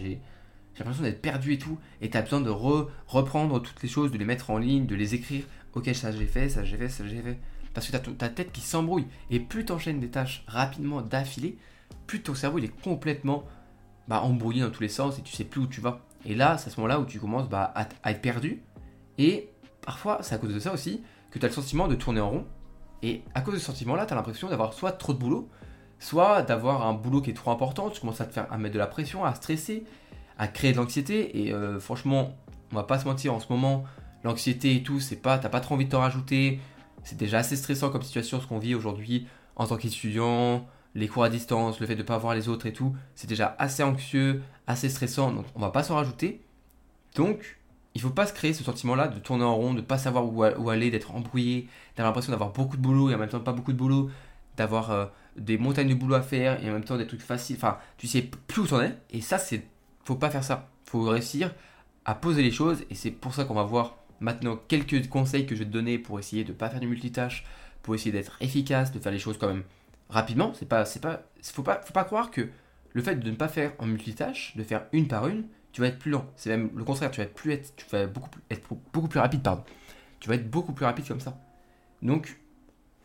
L'impression 0.85 1.05
d'être 1.05 1.23
perdu 1.23 1.53
et 1.55 1.59
tout 1.59 1.79
et 2.01 2.11
t'as 2.11 2.23
besoin 2.23 2.41
de 2.41 2.51
reprendre 2.51 3.61
toutes 3.61 3.83
les 3.83 3.89
choses, 3.89 4.11
de 4.11 4.19
les 4.19 4.25
mettre 4.25 4.51
en 4.51 4.59
ligne, 4.59 4.87
de 4.87 4.95
les 4.95 5.15
écrire. 5.15 5.45
Ok, 5.75 5.91
ça 5.95 6.13
j'ai 6.13 6.27
fait, 6.27 6.49
ça 6.49 6.65
j'ai 6.65 6.77
fait, 6.77 6.89
ça 6.89 7.07
j'ai 7.07 7.21
fait. 7.21 7.39
Parce 7.75 7.89
que 7.89 7.97
t'as 7.97 7.99
ta 7.99 8.29
tête 8.29 8.53
qui 8.53 8.63
s'embrouille 8.63 9.07
et 9.31 9.41
plus 9.41 9.65
t'enchaînes 9.65 10.01
des 10.01 10.09
tâches 10.09 10.45
rapidement 10.47 11.03
d'affilée, 11.03 11.59
plus 12.07 12.23
ton 12.23 12.35
cerveau 12.35 12.59
il 12.59 12.65
est 12.65 12.81
complètement 12.83 13.45
bah, 14.09 14.23
embrouillé 14.23 14.63
dans 14.63 14.71
tous 14.71 14.83
les 14.83 14.89
sens 14.89 15.19
et 15.19 15.23
tu 15.23 15.35
sais 15.35 15.45
plus 15.45 15.61
où 15.61 15.67
tu 15.67 15.81
vas. 15.81 16.01
Et 16.25 16.35
là, 16.35 16.59
c'est 16.59 16.69
à 16.69 16.73
ce 16.73 16.81
moment-là 16.81 17.01
où 17.01 17.05
tu 17.05 17.19
commences 17.21 17.49
bah, 17.49 17.73
à, 17.75 18.11
être 18.11 18.21
perdu. 18.21 18.63
Et 19.19 19.51
parfois, 19.83 20.19
c'est 20.23 20.35
à 20.35 20.39
cause 20.39 20.55
de 20.55 20.61
ça 20.61 20.73
aussi 20.73 21.03
que 21.31 21.39
tu 21.39 21.45
as 21.45 21.49
le 21.49 21.55
sentiment 21.55 21.89
de 21.89 21.95
tourner 21.95 22.21
en 22.21 22.31
rond. 22.31 22.47
Et 23.03 23.23
à 23.35 23.41
cause 23.41 23.55
de 23.55 23.59
ce 23.59 23.67
sentiment-là, 23.67 24.07
tu 24.07 24.13
as 24.13 24.17
l'impression 24.17 24.49
d'avoir 24.49 24.73
soit 24.73 24.93
trop 24.93 25.13
de 25.13 25.19
boulot, 25.19 25.49
soit 25.99 26.43
d'avoir 26.43 26.87
un 26.87 26.95
boulot 26.95 27.21
qui 27.21 27.31
est 27.31 27.35
trop 27.35 27.51
important. 27.51 27.91
Tu 27.91 28.01
commences 28.01 28.21
à 28.21 28.27
te 28.27 28.33
faire 28.33 28.51
à 28.53 28.59
mettre 28.59 28.75
de 28.75 28.79
la 28.79 28.87
pression, 28.87 29.25
à 29.25 29.35
stresser, 29.35 29.85
à 30.39 30.49
créer 30.49 30.73
de 30.73 30.77
l'anxiété. 30.77 31.45
Et 31.45 31.53
euh, 31.53 31.81
franchement, 31.81 32.37
on 32.73 32.77
va 32.77 32.85
pas 32.85 32.99
se 32.99 33.05
mentir, 33.05 33.35
en 33.35 33.41
ce 33.41 33.47
moment, 33.51 33.85
l'anxiété 34.25 34.77
et 34.77 34.83
tout, 34.83 35.01
c'est 35.01 35.17
pas, 35.17 35.39
t'as 35.39 35.49
pas 35.49 35.61
trop 35.61 35.75
envie 35.75 35.87
de 35.87 35.91
t'en 35.91 36.01
rajouter. 36.01 36.61
C'est 37.05 37.17
déjà 37.19 37.39
assez 37.39 37.57
stressant 37.57 37.91
comme 37.91 38.03
situation 38.03 38.41
ce 38.41 38.47
qu'on 38.47 38.59
vit 38.59 38.75
aujourd'hui 38.75 39.27
en 39.57 39.67
tant 39.67 39.77
qu'étudiant, 39.77 40.67
les 40.95 41.09
cours 41.09 41.25
à 41.25 41.29
distance, 41.29 41.81
le 41.81 41.87
fait 41.87 41.95
de 41.95 42.03
ne 42.03 42.07
pas 42.07 42.19
voir 42.19 42.35
les 42.35 42.49
autres 42.49 42.67
et 42.67 42.73
tout, 42.73 42.95
c'est 43.15 43.29
déjà 43.29 43.55
assez 43.59 43.83
anxieux, 43.83 44.43
assez 44.67 44.89
stressant, 44.89 45.33
donc 45.33 45.47
on 45.55 45.61
va 45.61 45.71
pas 45.71 45.83
s'en 45.83 45.97
rajouter. 45.97 46.43
Donc, 47.15 47.59
il 47.95 48.01
faut 48.01 48.11
pas 48.11 48.27
se 48.27 48.33
créer 48.33 48.53
ce 48.53 48.65
sentiment-là 48.65 49.09
de 49.09 49.19
tourner 49.19 49.45
en 49.45 49.55
rond, 49.55 49.75
de 49.75 49.81
pas 49.81 49.99
savoir 49.99 50.27
où, 50.27 50.71
aller, 50.71 50.91
d'être 50.91 51.15
embrouillé, 51.15 51.69
d'avoir 51.97 52.11
l'impression 52.11 52.33
d'avoir 52.33 52.53
beaucoup 52.53 52.77
de 52.77 52.83
boulot 52.83 53.11
et 53.11 53.15
en 53.15 53.19
même 53.19 53.29
temps 53.29 53.41
pas 53.41 53.53
beaucoup 53.53 53.73
de 53.73 53.79
boulot, 53.79 54.11
d'avoir 54.57 54.91
euh, 54.91 55.07
des 55.37 55.57
montagnes 55.59 55.89
de 55.89 55.95
boulot 55.95 56.15
à 56.15 56.23
faire 56.23 56.63
et 56.63 56.69
en 56.69 56.73
même 56.75 56.85
temps 56.85 56.99
des 56.99 57.07
trucs 57.07 57.23
faciles. 57.23 57.57
Enfin, 57.57 57.79
tu 57.97 58.07
sais 58.07 58.23
plus 58.23 58.63
où 58.63 58.67
t'en 58.67 58.83
es. 58.83 58.97
Et 59.11 59.23
ça, 59.23 59.39
c'est, 59.39 59.67
faut 60.07 60.15
pas 60.15 60.31
faire 60.31 60.45
ça. 60.45 60.71
Faut 60.85 61.03
réussir 61.03 61.53
à 62.05 62.15
poser 62.15 62.43
les 62.43 62.53
choses 62.53 62.85
et 62.91 62.95
c'est 62.95 63.11
pour 63.11 63.35
ça 63.35 63.45
qu'on 63.45 63.55
va 63.55 63.65
voir 63.65 63.97
maintenant 64.21 64.57
quelques 64.69 65.09
conseils 65.09 65.47
que 65.47 65.55
je 65.55 65.61
vais 65.61 65.67
te 65.67 65.73
donner 65.73 65.99
pour 65.99 66.19
essayer 66.19 66.45
de 66.45 66.53
pas 66.53 66.71
faire 66.71 66.81
du 66.81 66.87
multitâche, 66.87 67.45
pour 67.83 67.95
essayer 67.95 68.13
d'être 68.13 68.37
efficace, 68.41 68.93
de 68.93 69.01
faire 69.01 69.13
les 69.13 69.19
choses 69.19 69.37
quand 69.39 69.49
même 69.49 69.65
rapidement. 70.09 70.53
C'est 70.55 70.69
pas, 70.69 70.85
c'est 70.85 71.03
pas, 71.03 71.23
faut 71.43 71.63
pas, 71.63 71.81
faut 71.85 71.93
pas 71.93 72.05
croire 72.05 72.31
que 72.31 72.49
le 72.93 73.03
fait 73.03 73.17
de 73.17 73.31
ne 73.31 73.37
pas 73.37 73.49
faire 73.49 73.73
en 73.79 73.87
multitâche, 73.87 74.57
de 74.57 74.63
faire 74.63 74.87
une 74.93 75.09
par 75.09 75.27
une, 75.27 75.45
tu 75.73 75.81
vas 75.81 75.89
être 75.89 75.99
plus 75.99 76.11
lent. 76.11 76.25
C'est 76.37 76.51
même 76.51 76.71
le 76.75 76.85
contraire, 76.85 77.11
tu 77.11 77.19
vas 77.19 77.25
être, 77.25 77.35
plus 77.35 77.53
être, 77.53 77.75
tu 77.77 77.85
vas 77.91 78.07
beaucoup, 78.07 78.31
être 78.51 78.63
beaucoup 78.93 79.09
plus 79.09 79.21
rapide, 79.21 79.43
pardon. 79.43 79.65
Tu 80.21 80.29
vas 80.29 80.37
être 80.37 80.49
beaucoup 80.49 80.73
plus 80.73 80.87
rapide 80.87 81.07
comme 81.07 81.21
ça. 81.21 81.39
Donc, 82.01 82.39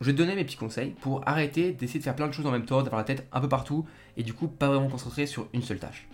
je 0.00 0.06
vais 0.06 0.12
te 0.12 0.18
donner 0.18 0.34
mes 0.34 0.44
petits 0.44 0.56
conseils 0.56 0.90
pour 1.00 1.26
arrêter 1.28 1.72
d'essayer 1.72 1.98
de 1.98 2.04
faire 2.04 2.16
plein 2.16 2.28
de 2.28 2.32
choses 2.32 2.46
en 2.46 2.50
même 2.50 2.64
temps, 2.64 2.82
d'avoir 2.82 3.00
la 3.00 3.04
tête 3.04 3.26
un 3.32 3.40
peu 3.40 3.48
partout 3.48 3.86
et 4.16 4.22
du 4.22 4.32
coup 4.32 4.48
pas 4.48 4.68
vraiment 4.68 4.88
concentrer 4.88 5.26
sur 5.26 5.48
une 5.52 5.62
seule 5.62 5.78
tâche. 5.78 6.08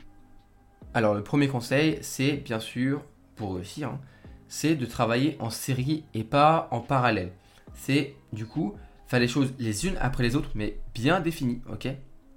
Alors 0.95 1.15
le 1.15 1.23
premier 1.23 1.49
conseil, 1.49 1.99
c'est 2.01 2.33
bien 2.33 2.61
sûr, 2.61 3.03
pour 3.37 3.55
réussir, 3.55 3.89
hein, 3.89 4.01
c'est 4.49 4.75
de 4.75 4.87
travailler 4.87 5.37
en 5.41 5.51
série 5.51 6.05
et 6.15 6.25
pas 6.25 6.69
en 6.71 6.81
parallèle. 6.81 7.33
C'est 7.75 8.15
du 8.33 8.47
coup 8.47 8.75
faire 9.07 9.21
les 9.21 9.29
choses 9.29 9.55
les 9.59 9.87
unes 9.87 9.97
après 10.01 10.23
les 10.23 10.37
autres, 10.37 10.51
mais 10.55 10.79
bien 10.95 11.21
définies, 11.21 11.61
ok? 11.71 11.89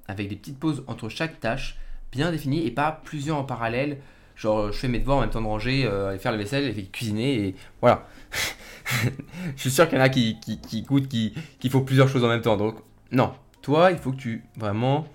Avec 0.07 0.27
des 0.29 0.35
petites 0.35 0.59
pauses 0.59 0.83
entre 0.87 1.09
chaque 1.09 1.39
tâche, 1.39 1.77
bien 2.11 2.31
définies 2.31 2.65
et 2.65 2.71
pas 2.71 3.01
plusieurs 3.03 3.37
en 3.37 3.43
parallèle. 3.43 3.99
Genre, 4.35 4.71
je 4.71 4.77
fais 4.77 4.87
mes 4.87 4.99
devoirs 4.99 5.17
en 5.17 5.21
même 5.21 5.29
temps 5.29 5.41
de 5.41 5.45
ranger, 5.45 5.85
euh, 5.85 6.17
faire 6.17 6.31
la 6.31 6.37
vaisselle, 6.37 6.77
et 6.77 6.85
cuisiner, 6.85 7.47
et 7.47 7.55
voilà. 7.79 8.07
je 9.55 9.61
suis 9.61 9.71
sûr 9.71 9.87
qu'il 9.87 9.97
y 9.97 10.01
en 10.01 10.03
a 10.03 10.09
qui, 10.09 10.39
qui, 10.39 10.59
qui 10.59 10.81
goûtent 10.81 11.07
qu'il 11.07 11.69
faut 11.69 11.81
plusieurs 11.81 12.07
choses 12.07 12.23
en 12.23 12.27
même 12.27 12.41
temps. 12.41 12.57
Donc, 12.57 12.77
non. 13.11 13.33
Toi, 13.61 13.91
il 13.91 13.99
faut 13.99 14.11
que 14.11 14.17
tu, 14.17 14.43
vraiment, 14.57 15.05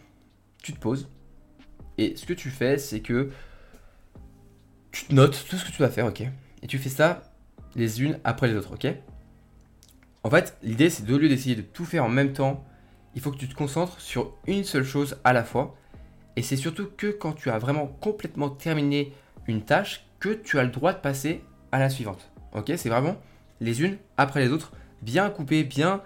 tu 0.63 0.73
te 0.73 0.79
poses. 0.79 1.09
Et 1.99 2.17
ce 2.17 2.27
que 2.27 2.33
tu 2.33 2.51
fais, 2.51 2.79
c'est 2.79 3.01
que 3.01 3.31
tu 4.93 5.07
te 5.07 5.15
notes 5.15 5.47
tout 5.49 5.57
ce 5.57 5.65
que 5.65 5.71
tu 5.71 5.83
vas 5.83 5.91
faire, 5.91 6.07
ok? 6.07 6.23
Et 6.63 6.67
tu 6.67 6.79
fais 6.79 6.89
ça 6.89 7.23
les 7.75 8.03
unes 8.03 8.19
après 8.25 8.49
les 8.49 8.55
autres, 8.55 8.73
ok? 8.73 8.87
En 10.25 10.31
fait, 10.31 10.57
l'idée, 10.63 10.91
c'est 10.91 11.05
de 11.05 11.17
lieu 11.17 11.29
d'essayer 11.29 11.55
de 11.55 11.63
tout 11.63 11.85
faire 11.85 12.05
en 12.05 12.09
même 12.09 12.33
temps, 12.33 12.65
il 13.15 13.21
faut 13.21 13.31
que 13.31 13.39
tu 13.39 13.49
te 13.49 13.55
concentres 13.55 14.01
sur 14.01 14.35
une 14.47 14.65
seule 14.65 14.85
chose 14.85 15.19
à 15.25 15.33
la 15.33 15.45
fois. 15.45 15.77
Et 16.37 16.43
c'est 16.43 16.57
surtout 16.57 16.89
que 16.97 17.07
quand 17.09 17.33
tu 17.33 17.51
as 17.51 17.59
vraiment 17.59 17.87
complètement 17.87 18.51
terminé 18.51 19.13
une 19.47 19.63
tâche, 19.63 20.05
que 20.19 20.31
tu 20.31 20.59
as 20.59 20.65
le 20.65 20.71
droit 20.71 20.93
de 20.93 20.99
passer 20.99 21.45
à 21.73 21.79
la 21.79 21.91
suivante. 21.91 22.31
Ok? 22.55 22.73
C'est 22.77 22.89
vraiment 22.89 23.17
les 23.61 23.83
unes 23.83 23.99
après 24.17 24.41
les 24.41 24.51
autres, 24.51 24.73
bien 25.03 25.31
coupées, 25.31 25.65
bien, 25.65 26.03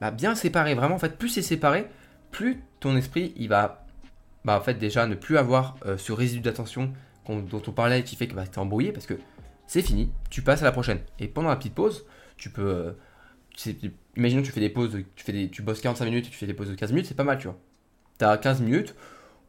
bah, 0.00 0.10
bien 0.10 0.34
séparées. 0.34 0.74
Vraiment, 0.74 0.96
en 0.96 0.98
fait, 0.98 1.16
plus 1.16 1.28
c'est 1.28 1.42
séparé, 1.42 1.86
plus 2.30 2.62
ton 2.80 2.96
esprit, 2.96 3.32
il 3.36 3.48
va 3.48 3.85
bah, 4.46 4.56
en 4.56 4.60
fait, 4.60 4.74
déjà 4.74 5.06
ne 5.06 5.16
plus 5.16 5.36
avoir 5.38 5.76
euh, 5.84 5.98
ce 5.98 6.12
résidu 6.12 6.40
d'attention 6.40 6.92
dont 7.28 7.62
on 7.66 7.72
parlait 7.72 8.04
qui 8.04 8.14
fait 8.14 8.28
que 8.28 8.34
bah, 8.34 8.46
tu 8.46 8.52
es 8.52 8.58
embrouillé 8.58 8.92
parce 8.92 9.04
que 9.04 9.14
c'est 9.66 9.82
fini, 9.82 10.12
tu 10.30 10.40
passes 10.40 10.62
à 10.62 10.64
la 10.64 10.70
prochaine. 10.70 11.00
Et 11.18 11.26
pendant 11.26 11.48
la 11.48 11.56
petite 11.56 11.74
pause, 11.74 12.06
tu 12.36 12.50
peux. 12.50 12.94
Euh, 13.66 13.72
imaginons 14.16 14.42
que 14.42 14.46
tu 14.46 14.52
fais 14.52 14.60
des 14.60 14.70
pauses, 14.70 14.96
tu, 15.16 15.24
fais 15.24 15.32
des, 15.32 15.50
tu 15.50 15.62
bosses 15.62 15.80
45 15.80 16.04
minutes 16.04 16.26
et 16.28 16.30
tu 16.30 16.36
fais 16.36 16.46
des 16.46 16.54
pauses 16.54 16.70
de 16.70 16.76
15 16.76 16.92
minutes, 16.92 17.06
c'est 17.06 17.16
pas 17.16 17.24
mal, 17.24 17.38
tu 17.38 17.48
vois. 17.48 17.58
Tu 18.20 18.24
as 18.24 18.38
15 18.38 18.60
minutes 18.60 18.94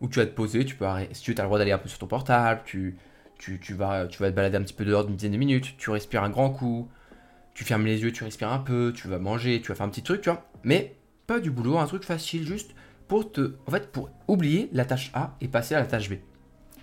où 0.01 0.07
tu 0.07 0.17
vas 0.17 0.25
te 0.25 0.31
poser, 0.31 0.65
tu 0.65 0.75
peux 0.75 0.85
arrêter, 0.85 1.13
si 1.13 1.21
tu 1.21 1.31
as 1.37 1.43
le 1.43 1.47
droit 1.47 1.59
d'aller 1.59 1.73
un 1.73 1.77
peu 1.77 1.89
sur 1.89 1.99
ton 1.99 2.07
portable, 2.07 2.61
tu, 2.65 2.97
tu, 3.37 3.59
tu, 3.59 3.75
vas, 3.75 4.07
tu 4.07 4.17
vas 4.17 4.31
te 4.31 4.35
balader 4.35 4.57
un 4.57 4.63
petit 4.63 4.73
peu 4.73 4.85
dehors 4.85 5.05
d'une 5.05 5.15
dizaine 5.15 5.33
de 5.33 5.37
minutes, 5.37 5.77
tu 5.77 5.91
respires 5.91 6.23
un 6.23 6.31
grand 6.31 6.49
coup, 6.49 6.89
tu 7.53 7.65
fermes 7.65 7.85
les 7.85 8.01
yeux, 8.01 8.11
tu 8.11 8.23
respires 8.23 8.51
un 8.51 8.59
peu, 8.59 8.93
tu 8.95 9.07
vas 9.07 9.19
manger, 9.19 9.61
tu 9.61 9.67
vas 9.67 9.75
faire 9.75 9.85
un 9.85 9.89
petit 9.89 10.03
truc, 10.03 10.21
tu 10.21 10.29
vois. 10.31 10.49
Mais 10.63 10.95
pas 11.27 11.39
du 11.39 11.51
boulot, 11.51 11.77
un 11.77 11.85
truc 11.85 12.03
facile, 12.03 12.47
juste 12.47 12.73
pour 13.07 13.31
te, 13.31 13.55
en 13.65 13.71
fait, 13.71 13.91
pour 13.91 14.09
oublier 14.27 14.69
la 14.73 14.85
tâche 14.85 15.11
A 15.13 15.35
et 15.41 15.47
passer 15.47 15.75
à 15.75 15.79
la 15.79 15.85
tâche 15.85 16.09
B. 16.09 16.15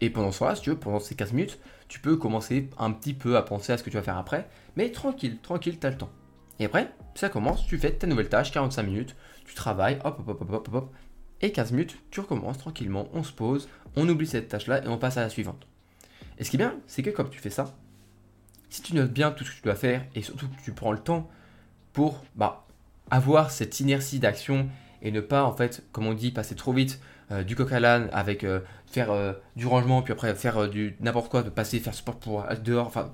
Et 0.00 0.10
pendant 0.10 0.32
ce 0.32 0.40
temps-là, 0.40 0.56
si 0.56 0.62
tu 0.62 0.70
veux, 0.70 0.78
pendant 0.78 1.00
ces 1.00 1.14
15 1.14 1.32
minutes, 1.32 1.58
tu 1.88 2.00
peux 2.00 2.16
commencer 2.16 2.68
un 2.78 2.90
petit 2.92 3.14
peu 3.14 3.36
à 3.36 3.42
penser 3.42 3.72
à 3.72 3.78
ce 3.78 3.82
que 3.82 3.90
tu 3.90 3.96
vas 3.96 4.02
faire 4.02 4.18
après, 4.18 4.48
mais 4.76 4.90
tranquille, 4.90 5.38
tranquille, 5.40 5.78
tu 5.78 5.86
as 5.86 5.90
le 5.90 5.98
temps. 5.98 6.10
Et 6.58 6.64
après, 6.64 6.92
ça 7.14 7.28
commence, 7.28 7.66
tu 7.66 7.78
fais 7.78 7.92
ta 7.92 8.06
nouvelle 8.06 8.28
tâche, 8.28 8.52
45 8.52 8.82
minutes, 8.82 9.16
tu 9.44 9.54
travailles, 9.54 9.98
hop, 10.04 10.20
hop, 10.26 10.40
hop, 10.40 10.52
hop, 10.52 10.68
hop, 10.72 10.94
et 11.40 11.52
15 11.52 11.72
minutes, 11.72 11.96
tu 12.10 12.20
recommences 12.20 12.58
tranquillement, 12.58 13.08
on 13.12 13.22
se 13.22 13.32
pose, 13.32 13.68
on 13.96 14.08
oublie 14.08 14.26
cette 14.26 14.48
tâche-là 14.48 14.84
et 14.84 14.88
on 14.88 14.98
passe 14.98 15.16
à 15.16 15.22
la 15.22 15.28
suivante. 15.28 15.66
Et 16.38 16.44
ce 16.44 16.50
qui 16.50 16.56
est 16.56 16.58
bien, 16.58 16.76
c'est 16.86 17.02
que 17.02 17.10
comme 17.10 17.30
tu 17.30 17.38
fais 17.38 17.50
ça, 17.50 17.76
si 18.70 18.82
tu 18.82 18.94
notes 18.94 19.12
bien 19.12 19.30
tout 19.30 19.44
ce 19.44 19.50
que 19.50 19.56
tu 19.56 19.62
dois 19.62 19.76
faire 19.76 20.04
et 20.14 20.22
surtout 20.22 20.48
que 20.48 20.62
tu 20.64 20.72
prends 20.72 20.92
le 20.92 20.98
temps 20.98 21.30
pour 21.92 22.24
bah, 22.34 22.66
avoir 23.10 23.50
cette 23.50 23.78
inertie 23.80 24.18
d'action 24.18 24.68
et 25.04 25.12
ne 25.12 25.20
pas, 25.20 25.44
en 25.44 25.52
fait, 25.52 25.84
comme 25.92 26.06
on 26.06 26.14
dit, 26.14 26.32
passer 26.32 26.56
trop 26.56 26.72
vite 26.72 27.00
euh, 27.30 27.44
du 27.44 27.54
coq 27.54 27.70
à 27.72 27.78
l'âne 27.78 28.08
avec 28.12 28.42
euh, 28.42 28.60
faire 28.86 29.10
euh, 29.10 29.34
du 29.54 29.66
rangement, 29.66 30.02
puis 30.02 30.12
après 30.12 30.34
faire 30.34 30.68
du 30.68 30.96
n'importe 31.00 31.30
quoi, 31.30 31.42
de 31.42 31.50
passer, 31.50 31.78
faire 31.78 31.94
sport 31.94 32.18
pour 32.18 32.44
dehors, 32.64 32.86
enfin, 32.86 33.12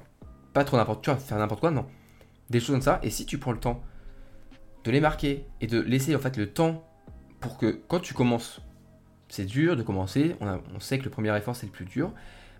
pas 0.54 0.64
trop 0.64 0.76
n'importe 0.76 1.04
quoi, 1.04 1.16
faire 1.16 1.38
n'importe 1.38 1.60
quoi, 1.60 1.72
non. 1.72 1.86
Des 2.48 2.60
choses 2.60 2.70
comme 2.70 2.82
ça. 2.82 3.00
Et 3.02 3.10
si 3.10 3.26
tu 3.26 3.38
prends 3.38 3.52
le 3.52 3.58
temps 3.58 3.82
de 4.84 4.90
les 4.90 5.00
marquer 5.00 5.46
et 5.60 5.66
de 5.66 5.80
laisser, 5.80 6.14
en 6.14 6.20
fait, 6.20 6.36
le 6.36 6.50
temps 6.50 6.86
pour 7.40 7.58
que 7.58 7.80
quand 7.88 8.00
tu 8.00 8.14
commences, 8.14 8.60
c'est 9.28 9.44
dur 9.44 9.76
de 9.76 9.82
commencer, 9.82 10.36
on, 10.40 10.80
sait 10.80 10.98
que 10.98 11.04
le 11.04 11.10
premier 11.10 11.36
effort, 11.36 11.54
c'est 11.56 11.66
le 11.66 11.72
plus 11.72 11.84
dur, 11.84 12.12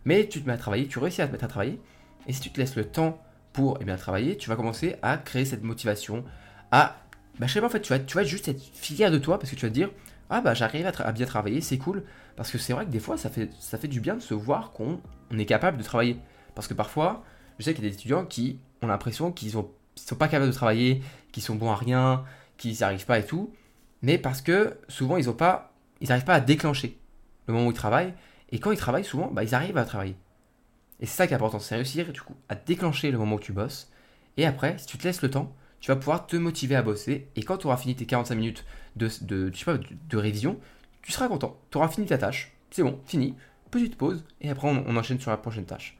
mais 0.04 0.28
tu 0.28 0.40
te 0.42 0.46
mets 0.46 0.54
à 0.54 0.58
travailler, 0.58 0.86
tu 0.86 0.98
réussis 0.98 1.22
à 1.22 1.26
te 1.26 1.32
mettre 1.32 1.44
à 1.44 1.48
travailler, 1.48 1.80
et 2.26 2.32
si 2.32 2.40
tu 2.40 2.50
te 2.50 2.60
laisses 2.60 2.76
le 2.76 2.84
temps 2.84 3.22
pour 3.52 3.78
eh 3.80 3.84
bien, 3.84 3.96
travailler, 3.96 4.36
tu 4.36 4.48
vas 4.48 4.56
commencer 4.56 4.96
à 5.02 5.18
créer 5.18 5.44
cette 5.44 5.64
motivation, 5.64 6.24
à 6.70 6.96
bah, 7.40 7.46
je 7.46 7.54
sais 7.54 7.60
pas, 7.60 7.68
en 7.68 7.70
fait, 7.70 7.80
tu 7.80 8.14
vas, 8.14 8.22
juste 8.22 8.48
être 8.48 8.60
fier 8.74 9.10
de 9.10 9.16
toi 9.16 9.38
parce 9.38 9.50
que 9.50 9.56
tu 9.56 9.64
vas 9.64 9.70
te 9.70 9.74
dire, 9.74 9.88
ah 10.28 10.42
bah 10.42 10.52
j'arrive 10.52 10.86
à, 10.86 11.12
bien 11.12 11.24
travailler, 11.24 11.62
c'est 11.62 11.78
cool. 11.78 12.04
Parce 12.36 12.50
que 12.50 12.58
c'est 12.58 12.74
vrai 12.74 12.84
que 12.84 12.90
des 12.90 13.00
fois, 13.00 13.16
ça 13.16 13.30
fait, 13.30 13.88
du 13.88 14.00
bien 14.00 14.14
de 14.14 14.20
se 14.20 14.34
voir 14.34 14.72
qu'on 14.72 15.00
est 15.36 15.46
capable 15.46 15.78
de 15.78 15.82
travailler. 15.82 16.18
Parce 16.54 16.68
que 16.68 16.74
parfois, 16.74 17.24
je 17.58 17.64
sais 17.64 17.72
qu'il 17.72 17.82
y 17.82 17.86
a 17.86 17.90
des 17.90 17.96
étudiants 17.96 18.26
qui 18.26 18.60
ont 18.82 18.88
l'impression 18.88 19.32
qu'ils 19.32 19.56
ne 19.56 19.62
sont 19.96 20.16
pas 20.16 20.28
capables 20.28 20.50
de 20.50 20.54
travailler, 20.54 21.02
qu'ils 21.32 21.42
sont 21.42 21.54
bons 21.54 21.70
à 21.70 21.76
rien, 21.76 22.24
qu'ils 22.58 22.72
n'y 22.72 22.82
arrivent 22.82 23.06
pas 23.06 23.18
et 23.18 23.24
tout. 23.24 23.54
Mais 24.02 24.18
parce 24.18 24.42
que 24.42 24.76
souvent, 24.88 25.16
ils 25.16 25.24
n'arrivent 25.24 25.36
pas, 25.36 25.72
pas 26.26 26.34
à 26.34 26.40
déclencher 26.40 26.98
le 27.46 27.54
moment 27.54 27.68
où 27.68 27.70
ils 27.70 27.74
travaillent. 27.74 28.12
Et 28.52 28.58
quand 28.58 28.70
ils 28.70 28.76
travaillent, 28.76 29.04
souvent, 29.04 29.28
bah, 29.28 29.44
ils 29.44 29.54
arrivent 29.54 29.78
à 29.78 29.86
travailler. 29.86 30.16
Et 31.00 31.06
c'est 31.06 31.16
ça 31.16 31.26
qui 31.26 31.32
est 31.32 31.36
important, 31.36 31.58
c'est 31.58 31.76
réussir 31.76 32.12
du 32.12 32.20
coup 32.20 32.34
à 32.50 32.54
déclencher 32.54 33.10
le 33.10 33.16
moment 33.16 33.36
où 33.36 33.40
tu 33.40 33.52
bosses. 33.52 33.90
Et 34.36 34.44
après, 34.44 34.76
si 34.76 34.86
tu 34.86 34.98
te 34.98 35.04
laisses 35.04 35.22
le 35.22 35.30
temps, 35.30 35.56
tu 35.80 35.90
vas 35.90 35.96
pouvoir 35.96 36.26
te 36.26 36.36
motiver 36.36 36.76
à 36.76 36.82
bosser. 36.82 37.28
Et 37.36 37.42
quand 37.42 37.58
tu 37.58 37.66
auras 37.66 37.76
fini 37.76 37.96
tes 37.96 38.06
45 38.06 38.34
minutes 38.34 38.64
de, 38.96 39.08
de, 39.22 39.50
de, 40.08 40.16
révision, 40.16 40.58
tu 41.02 41.12
seras 41.12 41.28
content. 41.28 41.58
Tu 41.70 41.78
auras 41.78 41.88
fini 41.88 42.06
ta 42.06 42.18
tâche. 42.18 42.52
C'est 42.70 42.82
bon, 42.82 43.00
fini. 43.06 43.34
Petite 43.70 43.96
pause. 43.96 44.24
Et 44.40 44.50
après, 44.50 44.68
on, 44.68 44.96
enchaîne 44.96 45.20
sur 45.20 45.30
la 45.30 45.36
prochaine 45.36 45.64
tâche. 45.64 45.98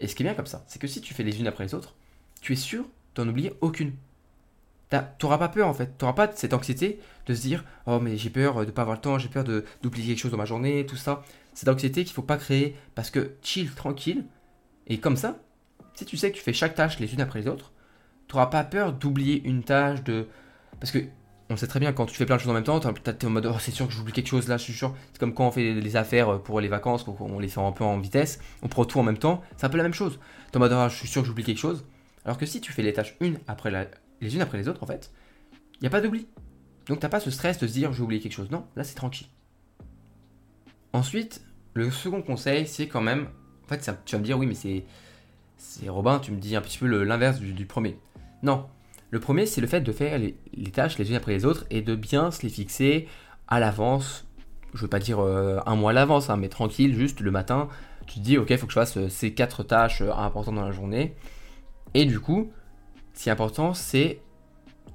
Et 0.00 0.08
ce 0.08 0.14
qui 0.14 0.22
est 0.22 0.26
bien 0.26 0.34
comme 0.34 0.46
ça, 0.46 0.64
c'est 0.66 0.80
que 0.80 0.88
si 0.88 1.00
tu 1.00 1.14
fais 1.14 1.22
les 1.22 1.38
unes 1.38 1.46
après 1.46 1.64
les 1.64 1.74
autres, 1.74 1.94
tu 2.40 2.52
es 2.52 2.56
sûr 2.56 2.84
d'en 3.14 3.28
oublier 3.28 3.52
aucune. 3.60 3.92
Tu 4.90 4.98
n'auras 5.22 5.38
pas 5.38 5.48
peur 5.48 5.68
en 5.68 5.74
fait. 5.74 5.96
Tu 5.96 6.04
n'auras 6.04 6.14
pas 6.14 6.30
cette 6.34 6.52
anxiété 6.52 6.98
de 7.26 7.34
se 7.34 7.40
dire 7.42 7.64
Oh, 7.86 7.98
mais 8.00 8.16
j'ai 8.18 8.28
peur 8.28 8.60
de 8.60 8.66
ne 8.66 8.70
pas 8.70 8.82
avoir 8.82 8.96
le 8.96 9.00
temps, 9.00 9.18
j'ai 9.18 9.28
peur 9.28 9.44
d'oublier 9.44 10.08
quelque 10.08 10.18
chose 10.18 10.32
dans 10.32 10.36
ma 10.36 10.44
journée, 10.44 10.84
tout 10.84 10.96
ça. 10.96 11.22
Cette 11.54 11.68
anxiété 11.68 12.04
qu'il 12.04 12.12
faut 12.12 12.22
pas 12.22 12.36
créer 12.36 12.76
parce 12.94 13.10
que 13.10 13.36
chill, 13.42 13.70
tranquille. 13.72 14.24
Et 14.88 14.98
comme 14.98 15.16
ça, 15.16 15.38
si 15.94 16.04
tu 16.04 16.16
sais 16.16 16.30
que 16.30 16.36
tu 16.36 16.42
fais 16.42 16.52
chaque 16.52 16.74
tâche 16.74 16.98
les 16.98 17.14
unes 17.14 17.20
après 17.20 17.40
les 17.40 17.48
autres, 17.48 17.72
tu 18.32 18.36
n'auras 18.36 18.46
pas 18.46 18.64
peur 18.64 18.94
d'oublier 18.94 19.42
une 19.44 19.62
tâche, 19.62 20.02
de... 20.04 20.26
Parce 20.80 20.90
que 20.90 21.00
on 21.50 21.56
sait 21.56 21.66
très 21.66 21.80
bien 21.80 21.92
quand 21.92 22.06
tu 22.06 22.16
fais 22.16 22.24
plein 22.24 22.36
de 22.36 22.40
choses 22.40 22.50
en 22.50 22.54
même 22.54 22.64
temps, 22.64 22.80
tu 22.80 22.88
es 22.88 23.24
en 23.26 23.30
mode 23.30 23.44
oh, 23.44 23.58
c'est 23.60 23.72
sûr 23.72 23.86
que 23.86 23.92
j'oublie 23.92 24.12
quelque 24.12 24.28
chose 24.28 24.48
là, 24.48 24.56
je 24.56 24.62
suis 24.62 24.72
sûr. 24.72 24.94
C'est 25.12 25.18
comme 25.18 25.34
quand 25.34 25.48
on 25.48 25.50
fait 25.50 25.74
les 25.74 25.96
affaires 25.96 26.40
pour 26.40 26.60
les 26.62 26.68
vacances, 26.68 27.06
on 27.06 27.38
les 27.38 27.48
fait 27.48 27.60
un 27.60 27.72
peu 27.72 27.84
en 27.84 27.98
vitesse, 27.98 28.40
on 28.62 28.68
prend 28.68 28.86
tout 28.86 28.98
en 28.98 29.02
même 29.02 29.18
temps, 29.18 29.42
c'est 29.58 29.66
un 29.66 29.68
peu 29.68 29.76
la 29.76 29.82
même 29.82 29.92
chose. 29.92 30.18
Tu 30.46 30.52
es 30.52 30.56
en 30.56 30.60
mode 30.60 30.72
oh, 30.74 30.88
je 30.88 30.96
suis 30.96 31.08
sûr 31.08 31.20
que 31.20 31.28
j'oublie 31.28 31.44
quelque 31.44 31.58
chose. 31.58 31.84
Alors 32.24 32.38
que 32.38 32.46
si 32.46 32.62
tu 32.62 32.72
fais 32.72 32.82
les 32.82 32.94
tâches 32.94 33.16
une 33.20 33.38
après 33.48 33.70
les 34.22 34.34
unes 34.34 34.40
après 34.40 34.56
les 34.56 34.66
autres, 34.66 34.82
en 34.82 34.86
fait, 34.86 35.12
il 35.74 35.82
n'y 35.82 35.88
a 35.88 35.90
pas 35.90 36.00
d'oubli. 36.00 36.26
Donc 36.86 37.00
t'as 37.00 37.10
pas 37.10 37.20
ce 37.20 37.30
stress 37.30 37.58
de 37.58 37.66
se 37.66 37.72
dire 37.74 37.92
j'ai 37.92 38.02
oublié 38.02 38.22
quelque 38.22 38.32
chose. 38.32 38.50
Non, 38.50 38.64
là 38.76 38.82
c'est 38.82 38.94
tranquille. 38.94 39.26
Ensuite, 40.94 41.42
le 41.74 41.90
second 41.90 42.22
conseil, 42.22 42.66
c'est 42.66 42.86
quand 42.86 43.02
même. 43.02 43.28
En 43.64 43.68
fait, 43.68 43.90
tu 44.06 44.14
vas 44.14 44.18
me 44.18 44.24
dire 44.24 44.38
oui, 44.38 44.46
mais 44.46 44.54
c'est. 44.54 44.84
C'est 45.58 45.88
Robin, 45.88 46.18
tu 46.18 46.32
me 46.32 46.38
dis 46.38 46.56
un 46.56 46.60
petit 46.60 46.78
peu 46.78 46.86
l'inverse 47.04 47.38
du 47.38 47.66
premier. 47.66 47.96
Non. 48.42 48.66
Le 49.10 49.20
premier, 49.20 49.46
c'est 49.46 49.60
le 49.60 49.66
fait 49.66 49.82
de 49.82 49.92
faire 49.92 50.18
les, 50.18 50.34
tâches 50.72 50.98
les 50.98 51.10
unes 51.10 51.16
après 51.16 51.32
les 51.32 51.44
autres 51.44 51.66
et 51.70 51.82
de 51.82 51.94
bien 51.94 52.30
se 52.30 52.42
les 52.42 52.48
fixer 52.48 53.08
à 53.46 53.60
l'avance. 53.60 54.26
Je 54.72 54.78
ne 54.78 54.82
veux 54.82 54.88
pas 54.88 54.98
dire 54.98 55.20
euh, 55.20 55.60
un 55.66 55.76
mois 55.76 55.90
à 55.90 55.94
l'avance, 55.94 56.30
hein, 56.30 56.38
mais 56.38 56.48
tranquille, 56.48 56.94
juste 56.94 57.20
le 57.20 57.30
matin, 57.30 57.68
tu 58.06 58.14
te 58.14 58.20
dis, 58.20 58.38
ok, 58.38 58.48
il 58.48 58.58
faut 58.58 58.66
que 58.66 58.72
je 58.72 58.78
fasse 58.78 58.96
euh, 58.96 59.08
ces 59.10 59.34
quatre 59.34 59.62
tâches 59.62 60.00
euh, 60.00 60.12
importantes 60.12 60.54
dans 60.54 60.64
la 60.64 60.72
journée. 60.72 61.14
Et 61.92 62.06
du 62.06 62.20
coup, 62.20 62.50
ce 63.12 63.24
qui 63.24 63.28
est 63.28 63.32
important, 63.32 63.74
c'est 63.74 64.20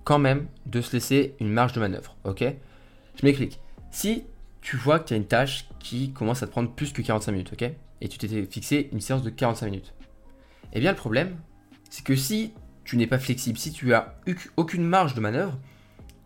quand 0.03 0.17
même 0.17 0.47
de 0.65 0.81
se 0.81 0.93
laisser 0.93 1.35
une 1.39 1.51
marge 1.51 1.73
de 1.73 1.79
manœuvre, 1.79 2.15
ok? 2.23 2.43
Je 3.19 3.25
m'explique. 3.25 3.59
Si 3.91 4.23
tu 4.61 4.77
vois 4.77 4.99
que 4.99 5.09
tu 5.09 5.13
as 5.13 5.17
une 5.17 5.27
tâche 5.27 5.67
qui 5.79 6.11
commence 6.11 6.41
à 6.41 6.47
te 6.47 6.51
prendre 6.51 6.71
plus 6.71 6.91
que 6.91 7.01
45 7.03 7.31
minutes, 7.31 7.53
ok? 7.53 7.71
Et 8.01 8.07
tu 8.07 8.17
t'étais 8.17 8.45
fixé 8.45 8.89
une 8.91 9.01
séance 9.01 9.21
de 9.21 9.29
45 9.29 9.67
minutes. 9.67 9.93
Eh 10.73 10.79
bien, 10.79 10.91
le 10.91 10.97
problème, 10.97 11.37
c'est 11.89 12.03
que 12.03 12.15
si 12.15 12.53
tu 12.87 12.95
n'es 12.95 13.05
pas 13.05 13.19
flexible, 13.19 13.59
si 13.59 13.73
tu 13.73 13.93
as 13.93 14.15
aucune 14.55 14.83
marge 14.83 15.13
de 15.13 15.19
manœuvre, 15.19 15.59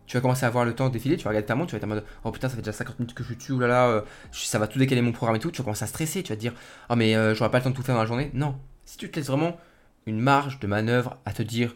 tu 0.06 0.16
vas 0.16 0.20
commencer 0.20 0.44
à 0.44 0.48
avoir 0.48 0.64
le 0.64 0.74
temps 0.74 0.86
de 0.86 0.92
défiler, 0.92 1.16
tu 1.16 1.24
vas 1.24 1.30
regarder 1.30 1.46
ta 1.46 1.56
montre, 1.56 1.70
tu 1.70 1.72
vas 1.72 1.78
être 1.78 1.84
en 1.84 1.88
mode 1.88 2.04
oh 2.22 2.30
putain, 2.30 2.48
ça 2.48 2.54
fait 2.54 2.62
déjà 2.62 2.72
50 2.72 3.00
minutes 3.00 3.14
que 3.14 3.24
je 3.24 3.30
suis 3.30 3.36
dessus, 3.36 3.52
euh, 3.60 4.00
ça 4.30 4.60
va 4.60 4.68
tout 4.68 4.78
décaler 4.78 5.02
mon 5.02 5.10
programme 5.10 5.34
et 5.34 5.40
tout, 5.40 5.50
tu 5.50 5.58
vas 5.58 5.64
commencer 5.64 5.82
à 5.82 5.88
stresser, 5.88 6.22
tu 6.22 6.28
vas 6.28 6.36
te 6.36 6.40
dire 6.40 6.54
oh 6.88 6.94
mais 6.94 7.16
euh, 7.16 7.34
j'aurai 7.34 7.50
pas 7.50 7.58
le 7.58 7.64
temps 7.64 7.70
de 7.70 7.74
tout 7.74 7.82
faire 7.82 7.96
dans 7.96 8.00
la 8.00 8.06
journée. 8.06 8.30
Non, 8.32 8.56
si 8.84 8.96
tu 8.96 9.10
te 9.10 9.16
laisses 9.16 9.26
vraiment 9.26 9.58
une 10.06 10.20
marge 10.20 10.60
de 10.60 10.68
manœuvre 10.68 11.16
à 11.24 11.32
te 11.32 11.42
dire 11.42 11.74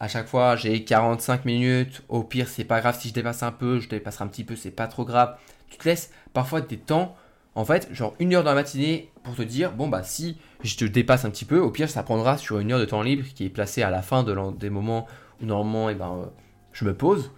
à 0.00 0.08
chaque 0.08 0.28
fois 0.28 0.56
j'ai 0.56 0.82
45 0.82 1.44
minutes, 1.44 2.02
au 2.08 2.22
pire 2.24 2.48
c'est 2.48 2.64
pas 2.64 2.80
grave 2.80 2.98
si 2.98 3.10
je 3.10 3.14
dépasse 3.14 3.42
un 3.42 3.52
peu, 3.52 3.80
je 3.80 3.88
dépasserai 3.90 4.24
un 4.24 4.28
petit 4.28 4.44
peu, 4.44 4.56
c'est 4.56 4.70
pas 4.70 4.86
trop 4.86 5.04
grave. 5.04 5.36
Tu 5.68 5.76
te 5.76 5.86
laisses 5.86 6.10
parfois 6.32 6.62
des 6.62 6.78
temps 6.78 7.16
en 7.54 7.64
fait, 7.64 7.88
genre 7.92 8.14
une 8.18 8.34
heure 8.34 8.44
dans 8.44 8.50
la 8.50 8.56
matinée 8.56 9.10
pour 9.22 9.34
te 9.34 9.42
dire, 9.42 9.72
bon 9.72 9.88
bah 9.88 10.02
si 10.02 10.38
je 10.62 10.76
te 10.76 10.84
dépasse 10.84 11.24
un 11.24 11.30
petit 11.30 11.44
peu, 11.44 11.58
au 11.58 11.70
pire 11.70 11.90
ça 11.90 12.02
prendra 12.02 12.38
sur 12.38 12.58
une 12.58 12.72
heure 12.72 12.80
de 12.80 12.84
temps 12.84 13.02
libre 13.02 13.24
qui 13.34 13.44
est 13.44 13.50
placée 13.50 13.82
à 13.82 13.90
la 13.90 14.02
fin 14.02 14.22
de 14.22 14.34
des 14.52 14.70
moments 14.70 15.06
où 15.42 15.46
normalement 15.46 15.90
eh 15.90 15.94
ben, 15.94 16.12
euh, 16.12 16.26
je 16.72 16.84
me 16.84 16.94
pose, 16.94 17.30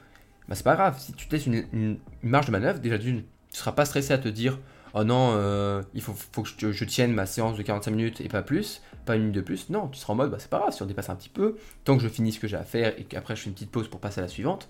bah 0.49 0.55
c'est 0.55 0.65
pas 0.65 0.77
grave, 0.77 0.99
si 0.99 1.13
tu 1.15 1.27
te 1.27 1.35
laisses 1.35 1.47
une, 1.47 1.99
marge 2.23 2.47
de 2.47 2.53
manœuvre, 2.53 2.79
déjà 2.79 2.99
d'une, 2.99 3.23
tu 3.23 3.59
seras 3.59 3.73
pas 3.73 3.85
stressé 3.85 4.13
à 4.13 4.19
te 4.19 4.29
dire, 4.29 4.59
oh 4.95 5.03
non, 5.03 5.33
euh, 5.35 5.83
il 5.95 6.03
faut, 6.03 6.15
faut 6.15 6.43
que 6.43 6.73
je, 6.73 6.85
tienne 6.85 7.13
ma 7.13 7.27
séance 7.27 7.57
de 7.57 7.63
45 7.63 7.91
minutes 7.91 8.21
et 8.21 8.29
pas 8.29 8.43
plus, 8.43 8.83
pas 9.07 9.17
une 9.17 9.23
minute 9.23 9.37
de 9.37 9.41
plus, 9.41 9.69
non, 9.71 9.89
tu 9.89 9.99
seras 9.99 10.13
en 10.13 10.17
mode, 10.17 10.31
bah 10.31 10.37
c'est 10.39 10.51
pas 10.51 10.59
grave, 10.61 10.73
si 10.73 10.83
on 10.83 10.87
dépasse 10.87 11.11
un 11.11 11.17
petit 11.17 11.29
peu, 11.29 11.57
tant 11.83 11.97
que 11.97 12.03
je 12.03 12.09
finis 12.09 12.33
ce 12.33 12.39
que 12.39 12.47
j'ai 12.47 12.57
à 12.57 12.63
faire 12.63 12.93
et 12.99 13.05
qu'après 13.05 13.35
je 13.35 13.43
fais 13.43 13.49
une 13.49 13.55
petite 13.55 13.73
pause 13.73 13.89
pour 13.89 13.99
passer 13.99 14.21
à 14.21 14.23
la 14.23 14.29
suivante, 14.29 14.69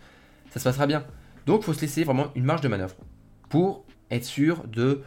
ça 0.50 0.58
se 0.58 0.64
passera 0.64 0.86
bien. 0.86 1.04
Donc 1.46 1.60
il 1.60 1.64
faut 1.64 1.74
se 1.74 1.82
laisser 1.82 2.04
vraiment 2.04 2.28
une 2.34 2.44
marge 2.44 2.62
de 2.62 2.68
manœuvre 2.68 2.94
pour 3.50 3.84
être 4.10 4.24
sûr 4.24 4.64
de 4.66 5.02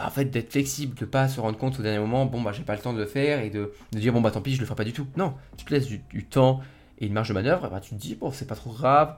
bah, 0.00 0.06
en 0.06 0.10
fait 0.10 0.24
d'être 0.26 0.50
flexible, 0.50 0.94
de 0.98 1.04
pas 1.04 1.28
se 1.28 1.40
rendre 1.40 1.58
compte 1.58 1.78
au 1.78 1.82
dernier 1.82 1.98
moment, 1.98 2.24
bon 2.24 2.40
bah 2.40 2.52
j'ai 2.52 2.62
pas 2.62 2.74
le 2.74 2.80
temps 2.80 2.94
de 2.94 2.98
le 2.98 3.04
faire 3.06 3.40
et 3.40 3.50
de, 3.50 3.72
dire 3.92 4.14
bon 4.14 4.22
bah 4.22 4.30
tant 4.30 4.40
pis 4.40 4.54
je 4.54 4.60
le 4.60 4.64
ferai 4.64 4.76
pas 4.76 4.84
du 4.84 4.94
tout. 4.94 5.06
Non, 5.16 5.34
tu 5.58 5.64
te 5.66 5.74
laisses 5.74 5.88
du, 5.88 6.24
temps 6.24 6.60
et 6.98 7.06
une 7.06 7.12
marge 7.12 7.28
de 7.28 7.34
manœuvre, 7.34 7.68
bah, 7.68 7.80
tu 7.80 7.90
te 7.90 7.94
dis 7.96 8.14
bon 8.14 8.30
c'est 8.30 8.46
pas 8.46 8.54
trop 8.54 8.72
grave, 8.72 9.16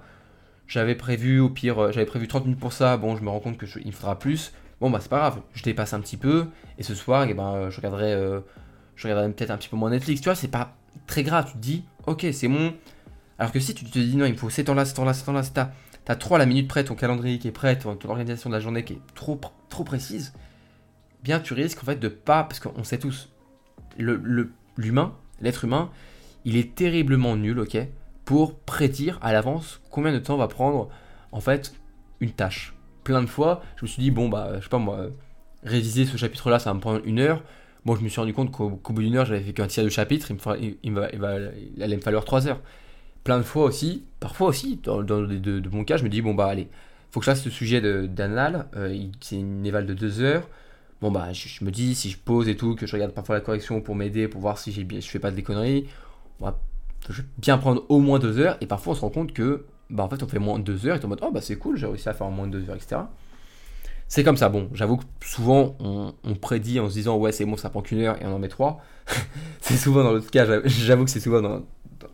j'avais 0.66 0.96
prévu 0.96 1.38
au 1.38 1.48
pire, 1.48 1.78
euh, 1.78 1.92
j'avais 1.92 2.06
prévu 2.06 2.26
30 2.26 2.46
minutes 2.46 2.58
pour 2.58 2.72
ça, 2.72 2.96
bon 2.96 3.16
je 3.16 3.22
me 3.22 3.30
rends 3.30 3.38
compte 3.38 3.58
que 3.58 3.66
il 3.78 3.86
me 3.86 3.92
faudra 3.92 4.18
plus, 4.18 4.52
bon 4.80 4.90
bah 4.90 4.98
c'est 5.00 5.08
pas 5.08 5.18
grave, 5.18 5.40
je 5.54 5.62
dépasse 5.62 5.92
un 5.94 6.00
petit 6.00 6.16
peu 6.16 6.48
et 6.78 6.82
ce 6.82 6.96
soir 6.96 7.26
eh 7.28 7.34
ben, 7.34 7.70
je 7.70 7.76
regarderai, 7.76 8.12
euh, 8.14 8.40
je 8.96 9.06
regarderai 9.06 9.32
peut-être 9.32 9.50
un 9.52 9.58
petit 9.58 9.68
peu 9.68 9.76
moins 9.76 9.90
Netflix, 9.90 10.20
tu 10.20 10.24
vois 10.24 10.34
c'est 10.34 10.48
pas 10.48 10.74
très 11.06 11.22
grave, 11.22 11.46
tu 11.46 11.52
te 11.52 11.58
dis 11.58 11.84
ok 12.06 12.26
c'est 12.32 12.48
bon, 12.48 12.74
alors 13.38 13.52
que 13.52 13.60
si 13.60 13.72
tu 13.72 13.84
te 13.84 13.98
dis 14.00 14.16
non 14.16 14.24
il 14.24 14.32
me 14.32 14.38
faut 14.38 14.50
ces 14.50 14.64
temps-là, 14.64 14.84
ces 14.84 14.94
temps-là, 14.94 15.12
ces 15.12 15.24
temps-là, 15.24 15.42
t'as, 15.54 15.68
as 16.08 16.16
trop 16.16 16.34
à 16.34 16.38
la 16.38 16.46
minute 16.46 16.66
près 16.66 16.82
ton 16.82 16.96
calendrier 16.96 17.38
qui 17.38 17.46
est 17.46 17.52
prêt, 17.52 17.78
ton, 17.78 17.96
organisation 18.08 18.50
de 18.50 18.56
la 18.56 18.60
journée 18.60 18.82
qui 18.82 18.94
est 18.94 19.00
trop 19.14 19.38
précise, 19.84 20.32
bien 21.22 21.40
tu 21.40 21.54
risques 21.54 21.82
en 21.82 21.86
fait 21.86 22.00
de 22.00 22.08
pas, 22.08 22.44
parce 22.44 22.60
qu'on 22.60 22.84
sait 22.84 22.98
tous, 22.98 23.30
l'humain, 23.98 25.14
l'être 25.40 25.64
humain, 25.64 25.90
il 26.44 26.56
est 26.56 26.74
terriblement 26.74 27.36
nul, 27.36 27.60
ok, 27.60 27.78
pour 28.24 28.58
prédire 28.58 29.18
à 29.22 29.32
l'avance 29.32 29.80
combien 29.90 30.12
de 30.12 30.18
temps 30.18 30.36
va 30.36 30.48
prendre 30.48 30.88
en 31.32 31.40
fait 31.40 31.74
une 32.20 32.32
tâche. 32.32 32.74
Plein 33.04 33.22
de 33.22 33.26
fois, 33.26 33.62
je 33.76 33.84
me 33.84 33.88
suis 33.88 34.02
dit, 34.02 34.10
bon, 34.10 34.28
bah, 34.28 34.52
je 34.58 34.62
sais 34.62 34.68
pas 34.68 34.78
moi, 34.78 35.08
réviser 35.64 36.06
ce 36.06 36.16
chapitre-là, 36.16 36.58
ça 36.58 36.70
va 36.70 36.74
me 36.74 36.80
prendre 36.80 37.00
une 37.04 37.18
heure. 37.18 37.42
Moi, 37.84 37.96
je 37.98 38.04
me 38.04 38.08
suis 38.08 38.20
rendu 38.20 38.32
compte 38.32 38.52
qu'au 38.52 38.70
bout 38.70 39.02
d'une 39.02 39.16
heure, 39.16 39.26
j'avais 39.26 39.40
fait 39.40 39.52
qu'un 39.52 39.66
tiers 39.66 39.84
de 39.84 39.88
chapitre, 39.88 40.30
il, 40.60 40.76
il, 40.84 40.92
va, 40.92 41.08
il, 41.12 41.82
allait 41.82 41.96
me 41.96 42.00
falloir 42.00 42.24
trois 42.24 42.46
heures. 42.46 42.60
Plein 43.24 43.38
de 43.38 43.42
fois 43.42 43.64
aussi, 43.64 44.04
parfois 44.20 44.48
aussi, 44.48 44.80
dans, 44.82 45.02
dans 45.02 45.20
de, 45.20 45.36
de, 45.36 45.68
mon 45.68 45.84
cas, 45.84 45.96
je 45.96 46.04
me 46.04 46.08
dis, 46.08 46.22
bon, 46.22 46.34
bah, 46.34 46.46
allez, 46.46 46.68
faut 47.10 47.18
que 47.18 47.26
je 47.26 47.30
fasse 47.30 47.42
ce 47.42 47.50
sujet 47.50 47.80
d'anal, 48.06 48.68
euh, 48.76 49.06
c'est 49.20 49.36
une 49.36 49.66
éval 49.66 49.86
de 49.86 49.94
deux 49.94 50.20
heures 50.20 50.48
bon 51.02 51.10
bah 51.10 51.32
je, 51.32 51.64
me 51.64 51.70
dis 51.70 51.94
si 51.96 52.10
je 52.10 52.16
pose 52.16 52.48
et 52.48 52.56
tout, 52.56 52.76
que 52.76 52.86
je 52.86 52.92
regarde 52.92 53.12
parfois 53.12 53.34
la 53.34 53.40
correction 53.40 53.80
pour 53.80 53.96
m'aider, 53.96 54.28
pour 54.28 54.40
voir 54.40 54.56
si 54.56 54.84
bien, 54.84 55.00
je 55.00 55.08
fais 55.08 55.18
pas 55.18 55.32
des 55.32 55.42
conneries, 55.42 55.86
on 56.40 56.46
va 56.46 56.58
bien 57.38 57.58
prendre 57.58 57.84
au 57.88 57.98
moins 57.98 58.20
deux 58.20 58.38
heures 58.38 58.56
et 58.60 58.66
parfois 58.66 58.92
on 58.92 58.96
se 58.96 59.00
rend 59.00 59.10
compte 59.10 59.32
que 59.32 59.66
bah 59.90 60.04
en 60.04 60.08
fait 60.08 60.22
on 60.22 60.28
fait 60.28 60.38
moins 60.38 60.60
de 60.60 60.64
deux 60.64 60.86
heures 60.86 60.96
et 60.96 61.00
on 61.02 61.06
en 61.06 61.08
mode 61.08 61.20
oh 61.22 61.32
bah 61.32 61.40
c'est 61.42 61.56
cool, 61.56 61.76
j'ai 61.76 61.86
réussi 61.86 62.08
à 62.08 62.14
faire 62.14 62.30
moins 62.30 62.46
de 62.46 62.58
deux 62.58 62.70
heures, 62.70 62.76
etc. 62.76 63.02
C'est 64.06 64.22
comme 64.22 64.36
ça, 64.36 64.48
bon, 64.48 64.70
j'avoue 64.74 64.98
que 64.98 65.04
souvent 65.24 65.76
on, 65.80 66.34
prédit 66.36 66.78
en 66.78 66.88
se 66.88 66.94
disant 66.94 67.16
ouais 67.16 67.32
c'est 67.32 67.44
bon 67.44 67.56
ça 67.56 67.68
prend 67.68 67.82
qu'une 67.82 68.00
heure 68.00 68.22
et 68.22 68.26
on 68.26 68.34
en 68.34 68.38
met 68.38 68.48
trois. 68.48 68.80
c'est 69.60 69.76
souvent 69.76 70.04
dans 70.04 70.12
l'autre 70.12 70.30
cas, 70.30 70.46
j'avoue 70.66 71.04
que 71.04 71.10
c'est 71.10 71.20
souvent 71.20 71.42
dans, 71.42 71.62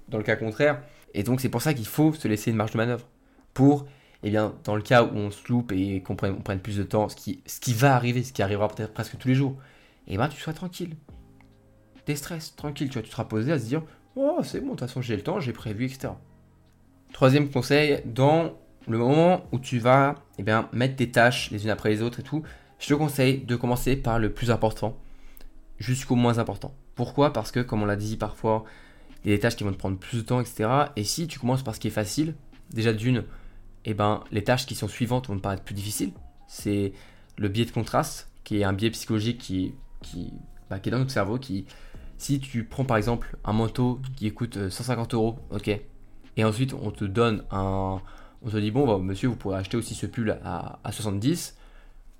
dans 0.08 0.18
le 0.18 0.24
cas 0.24 0.36
contraire. 0.36 0.80
Et 1.12 1.22
donc 1.22 1.42
c'est 1.42 1.50
pour 1.50 1.60
ça 1.60 1.74
qu'il 1.74 1.86
faut 1.86 2.14
se 2.14 2.26
laisser 2.26 2.50
une 2.50 2.56
marge 2.56 2.70
de 2.70 2.78
manœuvre 2.78 3.04
pour 3.52 3.86
eh 4.22 4.30
bien, 4.30 4.54
dans 4.64 4.74
le 4.74 4.82
cas 4.82 5.04
où 5.04 5.14
on 5.14 5.30
se 5.30 5.46
loupe 5.48 5.72
et 5.72 6.02
qu'on 6.02 6.16
prenne, 6.16 6.60
plus 6.60 6.76
de 6.76 6.82
temps, 6.82 7.08
ce 7.08 7.16
qui, 7.16 7.74
va 7.74 7.94
arriver, 7.94 8.22
ce 8.24 8.32
qui 8.32 8.42
arrivera 8.42 8.68
peut-être 8.68 8.92
presque 8.92 9.16
tous 9.16 9.28
les 9.28 9.34
jours, 9.34 9.56
eh 10.08 10.16
bien, 10.16 10.28
tu 10.28 10.40
sois 10.40 10.52
tranquille. 10.52 10.96
stress, 12.14 12.56
tranquille, 12.56 12.88
tu 12.90 13.00
tu 13.02 13.10
seras 13.10 13.24
posé 13.24 13.52
à 13.52 13.58
se 13.58 13.66
dire, 13.66 13.82
oh, 14.16 14.40
c'est 14.42 14.60
bon, 14.60 14.66
de 14.66 14.70
toute 14.72 14.80
façon, 14.80 15.02
j'ai 15.02 15.16
le 15.16 15.22
temps, 15.22 15.40
j'ai 15.40 15.52
prévu, 15.52 15.84
etc. 15.84 16.14
Troisième 17.12 17.48
conseil, 17.48 18.02
dans 18.04 18.54
le 18.88 18.98
moment 18.98 19.44
où 19.52 19.58
tu 19.58 19.78
vas 19.78 20.16
eh 20.38 20.42
bien, 20.42 20.68
mettre 20.72 20.96
tes 20.96 21.10
tâches 21.10 21.50
les 21.50 21.64
unes 21.64 21.70
après 21.70 21.90
les 21.90 22.02
autres 22.02 22.20
et 22.20 22.22
tout, 22.22 22.42
je 22.78 22.88
te 22.88 22.94
conseille 22.94 23.38
de 23.44 23.56
commencer 23.56 23.96
par 23.96 24.18
le 24.18 24.32
plus 24.32 24.50
important 24.50 24.96
jusqu'au 25.78 26.16
moins 26.16 26.38
important. 26.38 26.74
Pourquoi? 26.94 27.32
Parce 27.32 27.52
que, 27.52 27.60
comme 27.60 27.82
on 27.82 27.86
l'a 27.86 27.96
dit 27.96 28.16
parfois, 28.16 28.64
il 29.24 29.30
y 29.30 29.32
a 29.32 29.36
des 29.36 29.40
tâches 29.40 29.56
qui 29.56 29.64
vont 29.64 29.72
te 29.72 29.76
prendre 29.76 29.98
plus 29.98 30.18
de 30.18 30.22
temps, 30.22 30.40
etc. 30.40 30.68
Et 30.96 31.04
si 31.04 31.26
tu 31.28 31.38
commences 31.38 31.62
par 31.62 31.74
ce 31.74 31.80
qui 31.80 31.88
est 31.88 31.92
facile, 31.92 32.34
déjà 32.70 32.92
d'une, 32.92 33.24
eh 33.88 33.94
ben, 33.94 34.22
les 34.30 34.44
tâches 34.44 34.66
qui 34.66 34.74
sont 34.74 34.86
suivantes 34.86 35.28
vont 35.28 35.36
te 35.36 35.40
paraître 35.40 35.62
plus 35.62 35.74
difficiles. 35.74 36.12
C'est 36.46 36.92
le 37.38 37.48
biais 37.48 37.64
de 37.64 37.70
contraste, 37.70 38.30
qui 38.44 38.60
est 38.60 38.64
un 38.64 38.74
biais 38.74 38.90
psychologique 38.90 39.38
qui, 39.38 39.74
qui, 40.02 40.32
bah, 40.68 40.78
qui 40.78 40.90
est 40.90 40.92
dans 40.92 40.98
notre 40.98 41.10
cerveau. 41.10 41.38
Qui, 41.38 41.64
si 42.18 42.38
tu 42.38 42.64
prends 42.64 42.84
par 42.84 42.98
exemple 42.98 43.38
un 43.44 43.54
manteau 43.54 44.00
qui 44.16 44.30
coûte 44.32 44.68
150 44.68 45.14
euros, 45.14 45.38
ok, 45.50 45.68
et 46.36 46.44
ensuite 46.44 46.74
on 46.74 46.90
te 46.90 47.04
donne 47.04 47.44
un. 47.50 48.00
On 48.42 48.50
te 48.50 48.56
dit, 48.58 48.70
bon, 48.70 48.86
bah, 48.86 48.98
monsieur, 49.02 49.28
vous 49.28 49.36
pourrez 49.36 49.56
acheter 49.56 49.78
aussi 49.78 49.94
ce 49.94 50.06
pull 50.06 50.38
à, 50.44 50.78
70, 50.90 51.56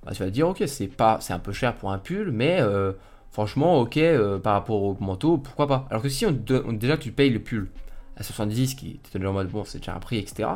bah, 0.04 0.12
tu 0.12 0.18
vas 0.20 0.26
te 0.26 0.31
dire, 0.31 0.48
ok, 0.48 0.62
c'est 0.66 0.88
pas, 0.88 1.18
c'est 1.20 1.35
un 1.35 1.38
peu 1.38 1.52
cher 1.52 1.76
pour 1.76 1.92
un 1.92 1.98
pull, 1.98 2.33
mais 2.33 2.61
euh, 2.61 2.92
franchement, 3.31 3.78
ok, 3.81 3.98
euh, 3.98 4.38
par 4.38 4.54
rapport 4.54 4.83
au 4.83 4.96
manteau, 5.00 5.37
pourquoi 5.37 5.66
pas. 5.68 5.87
Alors 5.90 6.02
que 6.02 6.09
si 6.09 6.24
on, 6.24 6.33
déjà 6.33 6.96
tu 6.96 7.12
payes 7.12 7.31
le 7.31 7.40
pull 7.40 7.68
à 8.16 8.22
70, 8.22 8.74
qui 8.74 9.00
est 9.14 9.24
en 9.24 9.33
mode, 9.33 9.48
bon, 9.48 9.64
c'est 9.64 9.78
déjà 9.78 9.94
un 9.94 10.00
prix, 10.00 10.18
etc. 10.18 10.48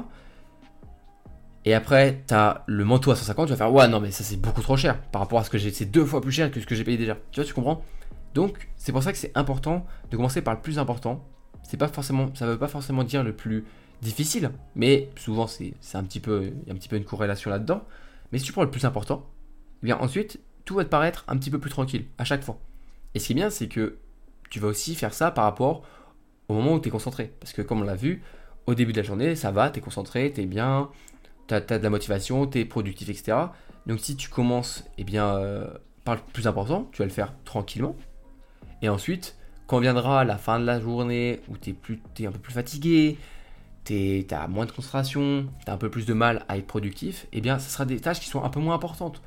Et 1.65 1.75
après, 1.75 2.25
tu 2.27 2.35
as 2.35 2.65
le 2.67 2.85
manteau 2.85 3.11
à 3.13 3.17
150, 3.17 3.47
tu 3.47 3.51
vas 3.53 3.57
faire 3.57 3.73
ouais, 3.73 3.87
non, 3.89 4.01
mais 4.01 4.11
ça 4.11 4.25
c'est 4.25 4.37
beaucoup 4.37 4.63
trop 4.63 4.77
cher 4.77 5.01
par 5.01 5.21
rapport 5.23 5.39
à 5.39 5.45
ce 5.45 5.51
que 5.51 5.59
j'ai. 5.59 5.71
C'est 5.71 5.85
deux 5.85 6.05
fois 6.05 6.21
plus 6.21 6.33
cher 6.33 6.51
que 6.51 6.61
ce 6.61 6.67
que 6.67 6.75
j'ai 6.75 6.85
payé 6.85 6.99
déjà. 6.99 7.17
Tu 7.31 7.41
vois, 7.41 7.45
tu 7.45 7.55
comprends? 7.55 7.85
Donc, 8.35 8.69
c'est 8.77 8.93
pour 8.93 9.03
ça 9.03 9.13
que 9.13 9.19
c'est 9.19 9.33
important 9.37 9.87
de 10.11 10.17
commencer 10.17 10.43
par 10.43 10.55
le 10.55 10.61
plus 10.61 10.79
important. 10.79 11.25
C'est 11.63 11.77
pas 11.77 11.89
forcément, 11.89 12.35
ça 12.35 12.47
veut 12.47 12.59
pas 12.59 12.69
forcément 12.69 13.05
dire 13.05 13.23
le 13.23 13.33
plus 13.33 13.65
difficile, 14.01 14.51
mais 14.75 15.11
souvent 15.17 15.47
c'est 15.47 15.75
un 15.95 16.03
petit 16.03 16.19
peu, 16.19 16.53
il 16.63 16.69
y 16.69 16.71
a 16.71 16.75
un 16.75 16.77
petit 16.77 16.89
peu 16.89 16.97
une 16.97 17.05
corrélation 17.05 17.51
là-dedans. 17.51 17.83
Mais 18.33 18.39
si 18.39 18.45
tu 18.45 18.53
prends 18.53 18.65
le 18.65 18.71
plus 18.71 18.85
important, 18.85 19.25
eh 19.83 19.87
bien 19.87 19.97
ensuite, 19.99 20.41
tout 20.65 20.75
va 20.75 20.85
te 20.85 20.89
paraître 20.89 21.25
un 21.29 21.37
petit 21.37 21.51
peu 21.51 21.61
plus 21.61 21.71
tranquille 21.71 22.07
à 22.19 22.25
chaque 22.25 22.43
fois. 22.43 22.59
Et 23.15 23.21
ce 23.21 23.27
qui 23.27 23.33
est 23.33 23.37
bien, 23.37 23.51
c'est 23.51 23.69
que 23.69 23.99
tu 24.51 24.59
vas 24.59 24.69
aussi 24.69 24.95
faire 24.95 25.15
ça 25.15 25.31
par 25.31 25.45
rapport 25.45 25.83
au 26.49 26.55
moment 26.55 26.75
où 26.75 26.81
tu 26.81 26.89
es 26.89 26.91
concentré. 26.91 27.33
Parce 27.41 27.53
que 27.53 27.63
comme 27.63 27.81
on 27.81 27.85
l'a 27.85 27.95
vu, 27.95 28.23
au 28.67 28.75
début 28.75 28.93
de 28.93 28.99
la 28.99 29.07
journée, 29.07 29.37
ça 29.37 29.51
va, 29.51 29.71
tu 29.71 29.79
es 29.79 29.83
concentré, 29.83 30.33
tu 30.35 30.41
es 30.41 30.47
bien, 30.47 30.91
tu 31.49 31.55
as, 31.55 31.61
de 31.61 31.83
la 31.83 31.91
motivation, 31.91 32.47
tu 32.47 32.59
es 32.61 32.65
productif, 32.65 33.09
etc. 33.09 33.37
Donc 33.87 34.01
si 34.01 34.17
tu 34.17 34.29
commences 34.29 34.85
eh 34.99 35.05
bien, 35.05 35.37
euh, 35.37 35.67
par 36.05 36.17
le 36.17 36.21
plus 36.33 36.47
important, 36.47 36.89
tu 36.93 36.99
vas 36.99 37.07
le 37.07 37.13
faire 37.13 37.33
tranquillement. 37.45 37.97
Et 38.83 38.89
ensuite, 38.89 39.37
quand 39.67 39.81
viendra 39.81 40.25
la 40.25 40.37
fin 40.37 40.61
de 40.61 40.65
la 40.65 40.81
journée 40.81 41.41
où 41.49 41.57
tu 41.57 41.71
es, 42.19 42.27
un 42.27 42.33
peu 42.33 42.39
plus 42.39 42.53
fatigué, 42.53 43.19
tu 43.85 44.27
as 44.31 44.49
moins 44.49 44.67
de 44.67 44.73
concentration, 44.73 45.47
tu 45.65 45.71
as 45.71 45.75
un 45.75 45.79
peu 45.79 45.91
plus 45.91 46.07
de 46.07 46.15
mal 46.15 46.45
à 46.49 46.59
être 46.59 46.67
productif, 46.67 47.27
eh 47.33 47.41
bien, 47.41 47.59
ce 47.59 47.71
sera 47.71 47.85
des 47.85 48.01
tâches 48.01 48.21
qui 48.21 48.29
sont 48.29 48.43
un 48.43 48.51
peu 48.51 48.61
moins 48.61 48.75
importantes. 48.75 49.23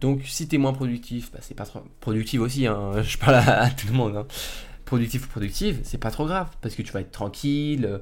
Donc, 0.00 0.22
si 0.24 0.48
tu 0.48 0.56
es 0.56 0.58
moins 0.58 0.72
productif, 0.72 1.30
bah, 1.32 1.38
c'est 1.42 1.54
pas 1.54 1.64
trop. 1.64 1.82
Productif 2.00 2.40
aussi, 2.40 2.66
hein, 2.66 2.92
je 3.02 3.16
parle 3.18 3.36
à, 3.36 3.70
tout 3.70 3.86
le 3.86 3.94
monde. 3.94 4.16
Hein. 4.16 4.26
Productif 4.84 5.24
ou 5.26 5.28
productive, 5.28 5.80
c'est 5.84 5.98
pas 5.98 6.10
trop 6.10 6.26
grave 6.26 6.48
parce 6.60 6.74
que 6.74 6.82
tu 6.82 6.92
vas 6.92 7.00
être 7.00 7.12
tranquille, 7.12 8.00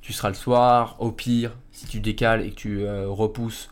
tu 0.00 0.12
seras 0.12 0.28
le 0.28 0.34
soir. 0.34 0.96
Au 0.98 1.12
pire, 1.12 1.56
si 1.72 1.86
tu 1.86 2.00
décales 2.00 2.44
et 2.44 2.50
que 2.50 2.54
tu 2.54 2.82
euh, 2.82 3.08
repousses 3.08 3.70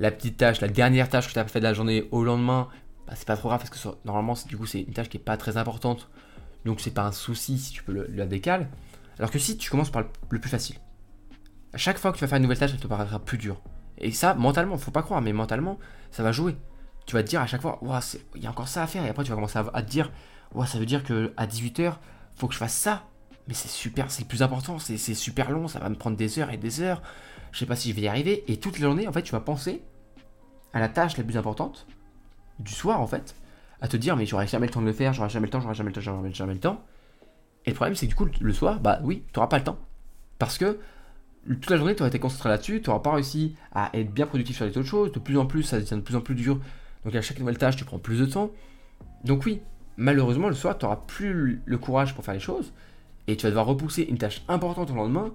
la 0.00 0.10
petite 0.10 0.36
tâche, 0.36 0.60
la 0.60 0.68
dernière 0.68 1.08
tâche 1.08 1.28
que 1.28 1.32
tu 1.32 1.38
as 1.38 1.46
fait 1.46 1.60
de 1.60 1.64
la 1.64 1.74
journée 1.74 2.08
au 2.10 2.24
lendemain, 2.24 2.68
bah, 3.06 3.14
c'est 3.16 3.26
pas 3.26 3.36
trop 3.36 3.48
grave 3.48 3.60
parce 3.60 3.70
que 3.70 3.88
normalement, 4.04 4.34
du 4.46 4.56
coup, 4.56 4.66
c'est 4.66 4.80
une 4.80 4.92
tâche 4.92 5.08
qui 5.08 5.18
est 5.18 5.20
pas 5.20 5.36
très 5.36 5.56
importante. 5.56 6.08
Donc, 6.64 6.80
c'est 6.80 6.90
pas 6.90 7.04
un 7.04 7.12
souci 7.12 7.58
si 7.58 7.72
tu 7.72 7.82
peux 7.82 8.06
la 8.08 8.26
décaler. 8.26 8.66
Alors 9.18 9.30
que 9.30 9.38
si 9.38 9.56
tu 9.56 9.70
commences 9.70 9.90
par 9.90 10.02
le, 10.02 10.38
plus 10.40 10.50
facile, 10.50 10.76
à 11.72 11.78
chaque 11.78 11.98
fois 11.98 12.12
que 12.12 12.18
tu 12.18 12.24
vas 12.24 12.28
faire 12.28 12.36
une 12.36 12.42
nouvelle 12.42 12.58
tâche, 12.58 12.72
elle 12.72 12.80
te 12.80 12.86
paraîtra 12.86 13.18
plus 13.18 13.38
dure. 13.38 13.60
Et 13.98 14.10
ça, 14.10 14.34
mentalement, 14.34 14.76
faut 14.76 14.90
pas 14.90 15.02
croire, 15.02 15.20
mais 15.20 15.32
mentalement, 15.32 15.78
ça 16.10 16.22
va 16.22 16.32
jouer. 16.32 16.56
Tu 17.06 17.14
vas 17.14 17.22
te 17.22 17.28
dire 17.28 17.40
à 17.40 17.46
chaque 17.46 17.62
fois, 17.62 17.80
il 18.34 18.42
y 18.42 18.46
a 18.46 18.50
encore 18.50 18.68
ça 18.68 18.82
à 18.82 18.86
faire. 18.86 19.04
Et 19.04 19.08
après, 19.08 19.22
tu 19.22 19.30
vas 19.30 19.36
commencer 19.36 19.58
à, 19.58 19.82
te 19.82 19.88
dire, 19.88 20.10
ça 20.66 20.78
veut 20.78 20.86
dire 20.86 21.04
que 21.04 21.32
à 21.36 21.46
18h, 21.46 21.94
faut 22.36 22.48
que 22.48 22.54
je 22.54 22.58
fasse 22.58 22.74
ça 22.74 23.04
mais 23.46 23.54
c'est 23.54 23.68
super, 23.68 24.10
c'est 24.10 24.22
le 24.22 24.28
plus 24.28 24.42
important, 24.42 24.78
c'est 24.78 24.96
super 25.14 25.50
long, 25.50 25.68
ça 25.68 25.78
va 25.78 25.88
me 25.88 25.96
prendre 25.96 26.16
des 26.16 26.38
heures 26.38 26.50
et 26.50 26.56
des 26.56 26.80
heures, 26.80 27.02
je 27.52 27.58
sais 27.58 27.66
pas 27.66 27.76
si 27.76 27.90
je 27.90 27.94
vais 27.94 28.02
y 28.02 28.08
arriver, 28.08 28.44
et 28.48 28.58
toute 28.58 28.78
la 28.78 28.86
journée, 28.86 29.06
en 29.06 29.12
fait, 29.12 29.22
tu 29.22 29.32
vas 29.32 29.40
penser 29.40 29.82
à 30.72 30.80
la 30.80 30.88
tâche 30.88 31.16
la 31.16 31.24
plus 31.24 31.36
importante, 31.36 31.86
du 32.58 32.72
soir, 32.72 33.00
en 33.00 33.06
fait, 33.06 33.34
à 33.80 33.88
te 33.88 33.96
dire, 33.96 34.16
mais 34.16 34.26
j'aurai 34.26 34.46
jamais 34.46 34.66
le 34.66 34.72
temps 34.72 34.80
de 34.80 34.86
le 34.86 34.92
faire, 34.92 35.12
j'aurai 35.12 35.28
jamais 35.28 35.46
le 35.46 35.50
temps, 35.50 35.60
j'aurai 35.60 35.74
jamais 35.74 35.90
le 35.90 35.94
temps, 35.94 36.00
j'aurai 36.00 36.32
jamais 36.32 36.54
le 36.54 36.60
temps. 36.60 36.82
Et 37.66 37.70
le 37.70 37.76
problème, 37.76 37.94
c'est 37.94 38.06
que 38.06 38.10
du 38.10 38.16
coup, 38.16 38.26
le 38.40 38.52
soir, 38.52 38.80
bah 38.80 39.00
oui, 39.02 39.22
tu 39.32 39.38
n'auras 39.38 39.48
pas 39.48 39.58
le 39.58 39.64
temps. 39.64 39.78
Parce 40.38 40.58
que 40.58 40.78
toute 41.46 41.70
la 41.70 41.76
journée, 41.76 41.94
tu 41.94 42.02
auras 42.02 42.08
été 42.08 42.18
concentré 42.18 42.48
là-dessus, 42.48 42.80
tu 42.80 42.88
n'auras 42.88 43.02
pas 43.02 43.12
réussi 43.12 43.56
à 43.72 43.90
être 43.94 44.12
bien 44.12 44.26
productif 44.26 44.56
sur 44.56 44.64
les 44.64 44.76
autres 44.76 44.88
choses, 44.88 45.12
de 45.12 45.18
plus 45.18 45.36
en 45.36 45.46
plus, 45.46 45.62
ça 45.62 45.78
devient 45.78 45.96
de 45.96 46.00
plus 46.00 46.16
en 46.16 46.20
plus 46.20 46.34
dur. 46.34 46.58
Donc 47.04 47.14
à 47.14 47.20
chaque 47.20 47.38
nouvelle 47.38 47.58
tâche, 47.58 47.76
tu 47.76 47.84
prends 47.84 47.98
plus 47.98 48.20
de 48.20 48.26
temps. 48.26 48.50
Donc 49.24 49.44
oui, 49.44 49.60
malheureusement, 49.96 50.48
le 50.48 50.54
soir, 50.54 50.78
tu 50.78 50.84
n'auras 50.84 51.02
plus 51.06 51.62
le 51.64 51.78
courage 51.78 52.14
pour 52.14 52.24
faire 52.24 52.34
les 52.34 52.40
choses 52.40 52.72
et 53.26 53.36
tu 53.36 53.44
vas 53.44 53.50
devoir 53.50 53.66
repousser 53.66 54.02
une 54.02 54.18
tâche 54.18 54.42
importante 54.48 54.90
au 54.90 54.94
lendemain. 54.94 55.32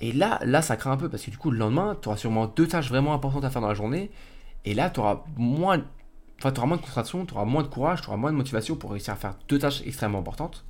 Et 0.00 0.12
là, 0.12 0.38
là, 0.44 0.62
ça 0.62 0.76
craint 0.76 0.92
un 0.92 0.96
peu 0.96 1.08
parce 1.08 1.24
que 1.24 1.30
du 1.30 1.38
coup, 1.38 1.50
le 1.50 1.58
lendemain, 1.58 1.96
tu 2.00 2.08
auras 2.08 2.16
sûrement 2.16 2.46
deux 2.46 2.66
tâches 2.66 2.88
vraiment 2.88 3.14
importantes 3.14 3.44
à 3.44 3.50
faire 3.50 3.62
dans 3.62 3.68
la 3.68 3.74
journée. 3.74 4.10
Et 4.64 4.74
là, 4.74 4.90
tu 4.90 5.00
auras 5.00 5.24
moins, 5.36 5.82
enfin, 6.42 6.66
moins 6.66 6.76
de 6.76 6.82
concentration, 6.82 7.26
tu 7.26 7.34
auras 7.34 7.44
moins 7.44 7.62
de 7.62 7.68
courage, 7.68 8.02
tu 8.02 8.08
auras 8.08 8.16
moins 8.16 8.32
de 8.32 8.36
motivation 8.36 8.76
pour 8.76 8.92
réussir 8.92 9.14
à 9.14 9.16
faire 9.16 9.34
deux 9.48 9.58
tâches 9.58 9.82
extrêmement 9.86 10.18
importantes. 10.18 10.64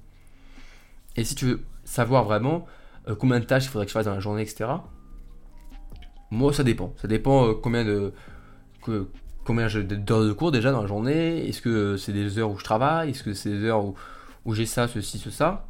Et 1.16 1.24
si 1.24 1.34
tu 1.34 1.46
veux 1.46 1.64
savoir 1.84 2.24
vraiment 2.24 2.66
euh, 3.08 3.14
combien 3.14 3.40
de 3.40 3.44
tâches 3.44 3.64
il 3.64 3.68
faudrait 3.68 3.86
que 3.86 3.90
je 3.90 3.94
fasse 3.94 4.06
dans 4.06 4.14
la 4.14 4.20
journée, 4.20 4.42
etc., 4.42 4.70
moi, 6.30 6.52
ça 6.52 6.62
dépend. 6.62 6.92
Ça 7.00 7.08
dépend 7.08 7.48
euh, 7.48 7.54
combien 7.54 7.84
de 7.84 8.12
que, 8.82 9.08
combien 9.44 9.66
d'heures 9.66 10.24
de 10.24 10.32
cours 10.32 10.52
déjà 10.52 10.72
dans 10.72 10.82
la 10.82 10.86
journée. 10.86 11.48
Est-ce 11.48 11.62
que 11.62 11.96
c'est 11.96 12.12
des 12.12 12.38
heures 12.38 12.50
où 12.50 12.58
je 12.58 12.64
travaille? 12.64 13.10
Est-ce 13.10 13.22
que 13.22 13.34
c'est 13.34 13.50
des 13.50 13.64
heures 13.64 13.84
où, 13.84 13.94
où 14.44 14.54
j'ai 14.54 14.66
ça, 14.66 14.88
ceci, 14.88 15.18
ce, 15.18 15.30
ça? 15.30 15.67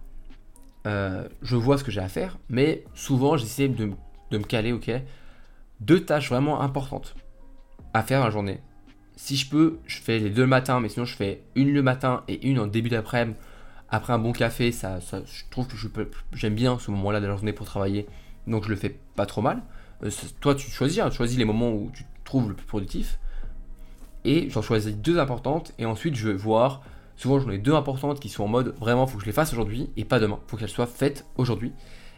Euh, 0.86 1.26
Je 1.42 1.56
vois 1.56 1.78
ce 1.78 1.84
que 1.84 1.90
j'ai 1.90 2.00
à 2.00 2.08
faire, 2.08 2.38
mais 2.48 2.84
souvent 2.94 3.36
j'essaie 3.36 3.68
de, 3.68 3.92
me 4.32 4.44
caler, 4.44 4.72
ok, 4.72 4.90
deux 5.80 6.04
tâches 6.04 6.30
vraiment 6.30 6.60
importantes 6.60 7.14
à 7.94 8.02
faire 8.02 8.20
dans 8.20 8.26
la 8.26 8.30
journée. 8.30 8.60
Si 9.16 9.36
je 9.36 9.48
peux, 9.48 9.78
je 9.86 9.98
fais 9.98 10.18
les 10.18 10.30
deux 10.30 10.42
le 10.42 10.48
matin, 10.48 10.80
mais 10.80 10.88
sinon 10.88 11.04
je 11.04 11.16
fais 11.16 11.42
une 11.56 11.72
le 11.72 11.82
matin 11.82 12.22
et 12.28 12.46
une 12.46 12.60
en 12.60 12.66
début 12.66 12.88
d'après-midi. 12.88 13.36
Après 13.90 14.12
un 14.12 14.18
bon 14.18 14.32
café, 14.32 14.70
ça, 14.70 14.98
je 15.00 15.44
trouve 15.50 15.66
que 15.66 15.74
j'aime 16.32 16.54
bien 16.54 16.78
ce 16.78 16.90
moment-là 16.90 17.20
de 17.20 17.26
la 17.26 17.34
journée 17.34 17.54
pour 17.54 17.64
travailler, 17.64 18.06
donc 18.46 18.64
je 18.64 18.68
le 18.68 18.76
fais 18.76 18.98
pas 19.16 19.24
trop 19.24 19.40
mal. 19.40 19.62
Euh, 20.04 20.10
toi, 20.40 20.54
tu 20.54 20.70
choisis, 20.70 20.98
hein, 20.98 21.10
choisis 21.10 21.38
les 21.38 21.46
moments 21.46 21.72
où 21.72 21.90
tu 21.92 22.04
trouves 22.24 22.50
le 22.50 22.54
plus 22.54 22.66
productif. 22.66 23.18
Et 24.24 24.50
j'en 24.50 24.60
choisis 24.60 24.94
deux 24.94 25.18
importantes, 25.18 25.72
et 25.78 25.86
ensuite 25.86 26.14
je 26.14 26.28
vais 26.28 26.36
voir. 26.36 26.82
Souvent, 27.18 27.40
j'en 27.40 27.50
ai 27.50 27.58
deux 27.58 27.74
importantes 27.74 28.20
qui 28.20 28.28
sont 28.28 28.44
en 28.44 28.48
mode 28.48 28.76
vraiment, 28.78 29.08
faut 29.08 29.16
que 29.16 29.24
je 29.24 29.26
les 29.26 29.32
fasse 29.32 29.52
aujourd'hui 29.52 29.90
et 29.96 30.04
pas 30.04 30.20
demain. 30.20 30.38
Faut 30.46 30.56
qu'elles 30.56 30.68
soient 30.68 30.86
faites 30.86 31.26
aujourd'hui. 31.36 31.72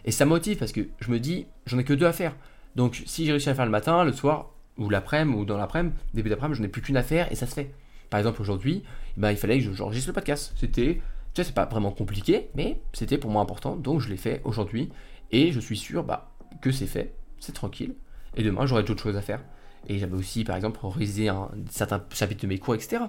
Et 0.05 0.11
ça 0.11 0.27
motive 0.27 0.59
parce 0.59 0.73
que 0.73 0.89
je 1.01 1.11
me 1.11 1.19
dis, 1.19 1.47
j'en 1.65 1.79
ai 1.79 1.85
que 1.85 1.95
deux 1.95 2.05
à 2.05 2.13
faire. 2.13 2.37
Donc, 2.77 3.03
si 3.07 3.25
j'ai 3.25 3.33
réussi 3.33 3.49
à 3.49 3.55
faire 3.55 3.65
le 3.65 3.71
matin, 3.71 4.05
le 4.05 4.13
soir, 4.13 4.51
ou 4.77 4.91
l'après-midi, 4.91 5.39
ou 5.39 5.45
dans 5.47 5.57
l'après-midi, 5.57 5.95
début 6.13 6.29
d'après-midi, 6.29 6.59
j'en 6.59 6.65
ai 6.65 6.69
plus 6.69 6.83
qu'une 6.83 6.99
à 6.99 7.03
faire 7.03 7.33
et 7.33 7.35
ça 7.35 7.47
se 7.47 7.55
fait. 7.55 7.73
Par 8.11 8.21
exemple, 8.21 8.43
aujourd'hui, 8.43 8.83
bah, 9.17 9.33
il 9.33 9.39
fallait 9.39 9.59
que 9.59 9.73
j'enregistre 9.73 10.11
le 10.11 10.13
podcast. 10.13 10.53
C'était, 10.57 10.97
tu 10.97 11.01
sais, 11.35 11.45
c'est 11.45 11.55
pas 11.55 11.65
vraiment 11.65 11.93
compliqué, 11.93 12.51
mais 12.55 12.83
c'était 12.93 13.17
pour 13.17 13.31
moi 13.31 13.41
important, 13.41 13.77
donc 13.77 14.01
je 14.01 14.11
l'ai 14.11 14.19
fait 14.19 14.43
aujourd'hui. 14.45 14.91
Et 15.33 15.51
je 15.51 15.61
suis 15.61 15.79
sûr 15.79 16.05
bah, 16.05 16.31
que 16.61 16.73
c'est 16.73 16.87
fait, 16.87 17.15
c'est 17.39 17.55
tranquille. 17.55 17.95
Et 18.37 18.43
demain, 18.43 18.67
j'aurai 18.67 18.83
d'autres 18.83 19.03
choses 19.03 19.17
à 19.17 19.23
faire. 19.23 19.43
Et 19.89 19.99
j'avais 19.99 20.17
aussi, 20.17 20.45
par 20.45 20.57
exemple, 20.57 20.79
réalisé 20.83 21.31
un 21.31 21.49
certain 21.71 22.05
chapitre 22.13 22.43
de 22.43 22.49
mes 22.49 22.59
cours, 22.59 22.75
etc. 22.75 23.05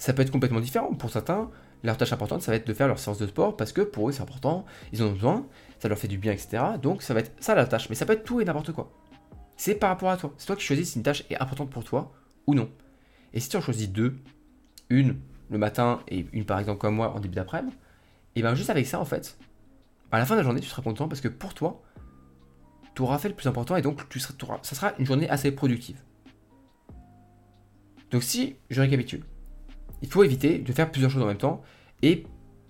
Ça 0.00 0.14
peut 0.14 0.22
être 0.22 0.30
complètement 0.30 0.60
différent. 0.60 0.94
Pour 0.94 1.10
certains, 1.10 1.50
leur 1.84 1.98
tâche 1.98 2.14
importante, 2.14 2.40
ça 2.40 2.50
va 2.50 2.56
être 2.56 2.66
de 2.66 2.72
faire 2.72 2.88
leur 2.88 2.98
séance 2.98 3.18
de 3.18 3.26
sport 3.26 3.54
parce 3.54 3.70
que 3.72 3.82
pour 3.82 4.08
eux, 4.08 4.12
c'est 4.12 4.22
important, 4.22 4.64
ils 4.94 5.02
en 5.02 5.08
ont 5.08 5.12
besoin, 5.12 5.46
ça 5.78 5.88
leur 5.88 5.98
fait 5.98 6.08
du 6.08 6.16
bien, 6.16 6.32
etc. 6.32 6.62
Donc, 6.80 7.02
ça 7.02 7.12
va 7.12 7.20
être 7.20 7.32
ça 7.38 7.54
la 7.54 7.66
tâche. 7.66 7.90
Mais 7.90 7.94
ça 7.94 8.06
peut 8.06 8.14
être 8.14 8.24
tout 8.24 8.40
et 8.40 8.46
n'importe 8.46 8.72
quoi. 8.72 8.90
C'est 9.58 9.74
par 9.74 9.90
rapport 9.90 10.08
à 10.08 10.16
toi. 10.16 10.32
C'est 10.38 10.46
toi 10.46 10.56
qui 10.56 10.64
choisis 10.64 10.92
si 10.92 10.96
une 10.96 11.02
tâche 11.02 11.24
est 11.28 11.36
importante 11.36 11.68
pour 11.68 11.84
toi 11.84 12.14
ou 12.46 12.54
non. 12.54 12.70
Et 13.34 13.40
si 13.40 13.50
tu 13.50 13.58
en 13.58 13.60
choisis 13.60 13.90
deux, 13.90 14.16
une 14.88 15.20
le 15.50 15.58
matin 15.58 16.00
et 16.08 16.24
une 16.32 16.46
par 16.46 16.58
exemple 16.58 16.78
comme 16.78 16.94
moi 16.94 17.14
en 17.14 17.20
début 17.20 17.34
d'après-midi, 17.34 17.76
et 18.36 18.40
bien 18.40 18.54
juste 18.54 18.70
avec 18.70 18.86
ça 18.86 19.00
en 19.00 19.04
fait, 19.04 19.36
à 20.12 20.18
la 20.18 20.24
fin 20.24 20.34
de 20.34 20.40
la 20.40 20.44
journée 20.44 20.60
tu 20.60 20.68
seras 20.68 20.80
content 20.80 21.08
parce 21.08 21.20
que 21.20 21.28
pour 21.28 21.52
toi, 21.52 21.82
tu 22.94 23.02
auras 23.02 23.18
fait 23.18 23.28
le 23.28 23.34
plus 23.34 23.48
important 23.48 23.76
et 23.76 23.82
donc 23.82 24.08
tu 24.08 24.18
seras, 24.18 24.58
ça 24.62 24.74
sera 24.74 24.94
une 24.98 25.04
journée 25.04 25.28
assez 25.28 25.52
productive. 25.52 26.00
Donc 28.10 28.22
si 28.22 28.56
je 28.70 28.80
récapitule, 28.80 29.24
il 30.02 30.08
faut 30.08 30.24
éviter 30.24 30.58
de 30.58 30.72
faire 30.72 30.90
plusieurs 30.90 31.10
choses 31.10 31.22
en 31.22 31.26
même 31.26 31.36
temps 31.36 31.62
et 32.02 32.24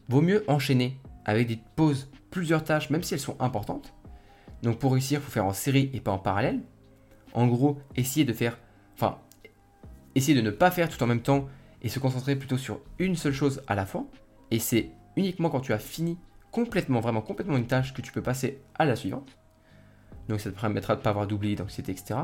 vaut 0.08 0.20
mieux 0.20 0.44
enchaîner 0.48 0.98
avec 1.24 1.46
des 1.46 1.58
pauses, 1.76 2.10
plusieurs 2.30 2.64
tâches, 2.64 2.90
même 2.90 3.02
si 3.02 3.14
elles 3.14 3.20
sont 3.20 3.40
importantes. 3.40 3.94
Donc 4.62 4.78
pour 4.78 4.92
réussir, 4.92 5.20
il 5.20 5.22
faut 5.22 5.30
faire 5.30 5.46
en 5.46 5.52
série 5.52 5.90
et 5.92 6.00
pas 6.00 6.12
en 6.12 6.18
parallèle. 6.18 6.60
En 7.32 7.46
gros, 7.46 7.78
essayer 7.96 8.24
de 8.24 8.32
faire, 8.32 8.58
enfin, 8.94 9.18
essayer 10.14 10.36
de 10.36 10.44
ne 10.44 10.50
pas 10.50 10.70
faire 10.70 10.88
tout 10.88 11.02
en 11.02 11.06
même 11.06 11.22
temps 11.22 11.46
et 11.82 11.88
se 11.88 11.98
concentrer 11.98 12.36
plutôt 12.36 12.58
sur 12.58 12.80
une 12.98 13.16
seule 13.16 13.32
chose 13.32 13.62
à 13.66 13.74
la 13.74 13.86
fois. 13.86 14.06
Et 14.50 14.58
c'est 14.58 14.90
uniquement 15.16 15.50
quand 15.50 15.60
tu 15.60 15.72
as 15.72 15.78
fini 15.78 16.18
complètement, 16.50 17.00
vraiment 17.00 17.22
complètement 17.22 17.56
une 17.56 17.66
tâche 17.66 17.94
que 17.94 18.02
tu 18.02 18.12
peux 18.12 18.22
passer 18.22 18.60
à 18.74 18.84
la 18.84 18.96
suivante. 18.96 19.38
Donc 20.28 20.40
ça 20.40 20.50
te 20.50 20.60
permettra 20.60 20.94
de 20.94 21.00
ne 21.00 21.04
pas 21.04 21.10
avoir 21.10 21.26
d'oublier 21.26 21.56
d'anxiété, 21.56 21.92
etc. 21.92 22.20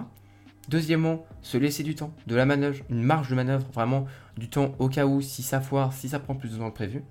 Deuxièmement, 0.68 1.24
se 1.42 1.58
laisser 1.58 1.82
du 1.82 1.94
temps, 1.94 2.12
de 2.26 2.34
la 2.34 2.44
manœuvre, 2.44 2.82
une 2.90 3.02
marge 3.02 3.28
de 3.28 3.34
manœuvre, 3.34 3.66
vraiment 3.72 4.06
du 4.36 4.48
temps 4.48 4.74
au 4.78 4.88
cas 4.88 5.06
où, 5.06 5.20
si 5.20 5.42
ça 5.42 5.60
foire, 5.60 5.92
si 5.92 6.08
ça 6.08 6.18
prend 6.18 6.34
plus 6.34 6.50
de 6.52 6.58
temps 6.58 6.70
que 6.70 6.74
prévu. 6.74 7.04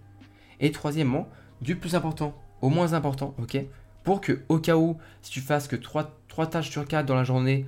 Et 0.60 0.72
troisièmement, 0.72 1.30
du 1.62 1.76
plus 1.76 1.96
important 1.96 2.36
au 2.62 2.70
moins 2.70 2.94
important, 2.94 3.34
ok 3.40 3.58
Pour 4.04 4.22
que 4.22 4.42
au 4.50 4.60
cas 4.60 4.76
où, 4.76 4.98
si 5.22 5.32
tu 5.32 5.42
fasses 5.42 5.68
que 5.68 5.76
3, 5.76 6.20
3 6.28 6.48
tâches 6.48 6.70
sur 6.70 6.88
4 6.88 7.06
dans 7.06 7.16
la 7.16 7.24
journée, 7.24 7.66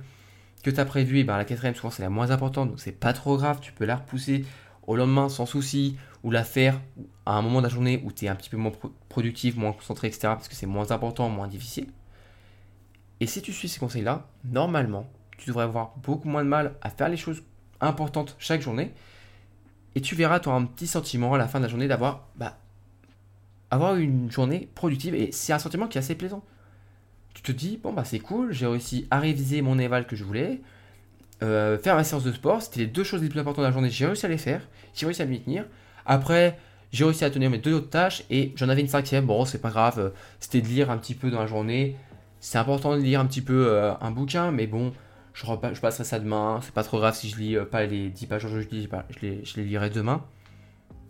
que 0.62 0.70
tu 0.70 0.80
as 0.80 0.84
prévu, 0.84 1.20
et 1.20 1.24
ben 1.24 1.36
la 1.36 1.44
quatrième 1.44 1.74
souvent 1.74 1.90
c'est 1.90 2.02
la 2.02 2.10
moins 2.10 2.30
importante, 2.30 2.70
donc 2.70 2.80
c'est 2.80 2.92
pas 2.92 3.12
trop 3.12 3.36
grave, 3.36 3.60
tu 3.60 3.72
peux 3.72 3.84
la 3.84 3.96
repousser 3.96 4.44
au 4.86 4.96
lendemain 4.96 5.28
sans 5.28 5.46
souci, 5.46 5.96
ou 6.24 6.30
la 6.30 6.44
faire 6.44 6.80
à 7.26 7.34
un 7.34 7.42
moment 7.42 7.60
de 7.60 7.66
la 7.66 7.72
journée 7.72 8.02
où 8.04 8.12
tu 8.12 8.24
es 8.24 8.28
un 8.28 8.34
petit 8.34 8.50
peu 8.50 8.56
moins 8.56 8.72
productif, 9.08 9.56
moins 9.56 9.72
concentré, 9.72 10.08
etc. 10.08 10.20
Parce 10.28 10.48
que 10.48 10.54
c'est 10.54 10.66
moins 10.66 10.90
important, 10.90 11.28
moins 11.28 11.48
difficile. 11.48 11.86
Et 13.20 13.26
si 13.26 13.42
tu 13.42 13.52
suis 13.52 13.68
ces 13.68 13.78
conseils-là, 13.78 14.26
normalement, 14.44 15.08
tu 15.38 15.48
devrais 15.48 15.64
avoir 15.64 15.94
beaucoup 16.02 16.28
moins 16.28 16.44
de 16.44 16.48
mal 16.48 16.74
à 16.82 16.90
faire 16.90 17.08
les 17.08 17.16
choses 17.16 17.42
importantes 17.80 18.36
chaque 18.38 18.60
journée. 18.60 18.92
Et 19.94 20.00
tu 20.00 20.14
verras, 20.14 20.40
tu 20.40 20.48
auras 20.48 20.58
un 20.58 20.66
petit 20.66 20.86
sentiment 20.86 21.34
à 21.34 21.38
la 21.38 21.48
fin 21.48 21.58
de 21.58 21.64
la 21.64 21.70
journée 21.70 21.88
d'avoir 21.88 22.28
bah, 22.36 22.58
avoir 23.70 23.96
une 23.96 24.30
journée 24.30 24.68
productive. 24.74 25.14
Et 25.14 25.32
c'est 25.32 25.52
un 25.52 25.58
sentiment 25.58 25.88
qui 25.88 25.98
est 25.98 26.00
assez 26.00 26.14
plaisant 26.14 26.42
tu 27.42 27.54
te 27.54 27.58
dis, 27.58 27.78
bon, 27.82 27.92
bah 27.92 28.04
c'est 28.04 28.18
cool, 28.18 28.52
j'ai 28.52 28.66
réussi 28.66 29.06
à 29.10 29.20
réviser 29.20 29.62
mon 29.62 29.78
éval 29.78 30.06
que 30.06 30.16
je 30.16 30.24
voulais, 30.24 30.60
euh, 31.42 31.78
faire 31.78 31.94
ma 31.94 32.02
séance 32.02 32.24
de 32.24 32.32
sport, 32.32 32.62
c'était 32.62 32.80
les 32.80 32.86
deux 32.86 33.04
choses 33.04 33.22
les 33.22 33.28
plus 33.28 33.38
importantes 33.38 33.62
de 33.62 33.68
la 33.68 33.72
journée, 33.72 33.90
j'ai 33.90 34.06
réussi 34.06 34.26
à 34.26 34.28
les 34.28 34.38
faire, 34.38 34.62
j'ai 34.94 35.06
réussi 35.06 35.22
à 35.22 35.26
m'y 35.26 35.40
tenir. 35.40 35.64
Après, 36.04 36.58
j'ai 36.90 37.04
réussi 37.04 37.24
à 37.24 37.30
tenir 37.30 37.50
mes 37.50 37.58
deux 37.58 37.74
autres 37.74 37.90
tâches 37.90 38.24
et 38.30 38.52
j'en 38.56 38.68
avais 38.68 38.80
une 38.80 38.88
cinquième, 38.88 39.26
bon, 39.26 39.44
c'est 39.44 39.60
pas 39.60 39.70
grave, 39.70 39.98
euh, 39.98 40.10
c'était 40.40 40.60
de 40.60 40.66
lire 40.66 40.90
un 40.90 40.98
petit 40.98 41.14
peu 41.14 41.30
dans 41.30 41.40
la 41.40 41.46
journée. 41.46 41.96
C'est 42.40 42.58
important 42.58 42.96
de 42.96 43.02
lire 43.02 43.20
un 43.20 43.26
petit 43.26 43.42
peu 43.42 43.68
euh, 43.68 43.94
un 44.00 44.10
bouquin, 44.10 44.50
mais 44.50 44.66
bon, 44.66 44.92
je, 45.46 45.80
passerai 45.80 46.04
ça 46.04 46.18
demain, 46.18 46.60
c'est 46.62 46.74
pas 46.74 46.82
trop 46.82 46.98
grave 46.98 47.14
si 47.14 47.28
je 47.28 47.36
lis 47.36 47.56
pas 47.70 47.86
les 47.86 48.10
10 48.10 48.26
pages. 48.26 48.44
Aujourd'hui, 48.44 48.88
je 49.10 49.18
les, 49.20 49.44
je 49.44 49.56
les 49.56 49.64
lirai 49.64 49.90
demain. 49.90 50.24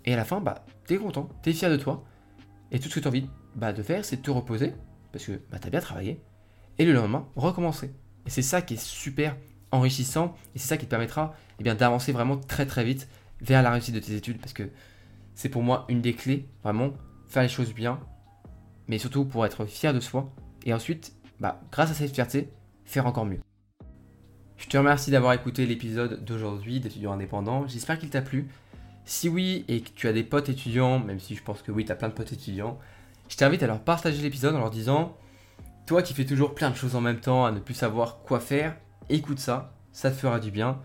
Et 0.05 0.13
à 0.13 0.17
la 0.17 0.25
fin, 0.25 0.41
bah, 0.41 0.65
t'es 0.87 0.97
content, 0.97 1.29
t'es 1.43 1.53
fier 1.53 1.71
de 1.71 1.77
toi, 1.77 2.05
et 2.71 2.79
tout 2.79 2.89
ce 2.89 2.95
que 2.95 3.01
tu 3.01 3.07
as 3.07 3.11
envie 3.11 3.29
bah, 3.55 3.73
de 3.73 3.83
faire, 3.83 4.05
c'est 4.05 4.17
de 4.17 4.23
te 4.23 4.31
reposer, 4.31 4.75
parce 5.13 5.25
que 5.25 5.33
bah, 5.51 5.59
tu 5.59 5.67
as 5.67 5.71
bien 5.71 5.81
travaillé, 5.81 6.23
et 6.79 6.85
le 6.85 6.93
lendemain, 6.93 7.27
recommencer. 7.37 7.93
Et 8.27 8.31
c'est 8.31 8.43
ça 8.43 8.63
qui 8.63 8.75
est 8.75 8.83
super 8.83 9.37
enrichissant, 9.71 10.35
et 10.55 10.59
c'est 10.59 10.69
ça 10.69 10.77
qui 10.77 10.87
te 10.87 10.91
permettra 10.91 11.35
eh 11.59 11.75
d'avancer 11.75 12.13
vraiment 12.13 12.37
très 12.37 12.65
très 12.65 12.85
vite 12.85 13.09
vers 13.41 13.63
la 13.63 13.71
réussite 13.71 13.95
de 13.95 14.01
tes 14.01 14.15
études, 14.15 14.41
parce 14.41 14.53
que 14.53 14.71
c'est 15.35 15.49
pour 15.49 15.63
moi 15.63 15.85
une 15.89 16.01
des 16.01 16.15
clés, 16.15 16.49
vraiment, 16.63 16.93
faire 17.29 17.43
les 17.43 17.49
choses 17.49 17.75
bien, 17.75 18.01
mais 18.87 18.99
surtout 18.99 19.25
pour 19.25 19.45
être 19.45 19.67
fier 19.67 19.93
de 19.93 20.01
soi, 20.01 20.33
et 20.65 20.73
ensuite, 20.73 21.13
bah, 21.41 21.61
grâce 21.71 21.91
à 21.91 21.95
cette 21.95 22.15
fierté, 22.15 22.51
faire 22.85 23.07
encore 23.07 23.27
mieux. 23.27 23.41
Je 24.59 24.67
te 24.67 24.77
remercie 24.77 25.13
d'avoir 25.13 25.33
écouté 25.33 25.67
l'épisode 25.67 26.25
d'aujourd'hui 26.25 26.81
d'étudiants 26.81 27.13
indépendants, 27.13 27.67
j'espère 27.69 27.99
qu'il 27.99 28.11
t'a 28.11 28.21
plu. 28.21 28.49
Si 29.05 29.29
oui, 29.29 29.65
et 29.69 29.81
que 29.81 29.91
tu 29.95 30.09
as 30.09 30.13
des 30.13 30.25
potes 30.25 30.49
étudiants, 30.49 30.99
même 30.99 31.21
si 31.21 31.37
je 31.37 31.43
pense 31.43 31.63
que 31.63 31.71
oui, 31.71 31.85
tu 31.85 31.93
as 31.93 31.95
plein 31.95 32.09
de 32.09 32.13
potes 32.13 32.33
étudiants, 32.33 32.79
je 33.29 33.37
t'invite 33.37 33.63
à 33.63 33.69
leur 33.69 33.81
partager 33.81 34.21
l'épisode 34.21 34.57
en 34.57 34.59
leur 34.59 34.71
disant 34.71 35.17
Toi 35.87 36.03
qui 36.03 36.13
fais 36.13 36.25
toujours 36.25 36.55
plein 36.55 36.71
de 36.71 36.75
choses 36.75 36.97
en 36.97 37.01
même 37.01 37.21
temps, 37.21 37.47
à 37.47 37.53
ne 37.53 37.61
plus 37.61 37.75
savoir 37.75 38.19
quoi 38.25 38.41
faire, 38.41 38.77
écoute 39.09 39.39
ça, 39.39 39.73
ça 39.93 40.11
te 40.11 40.17
fera 40.17 40.41
du 40.41 40.51
bien 40.51 40.81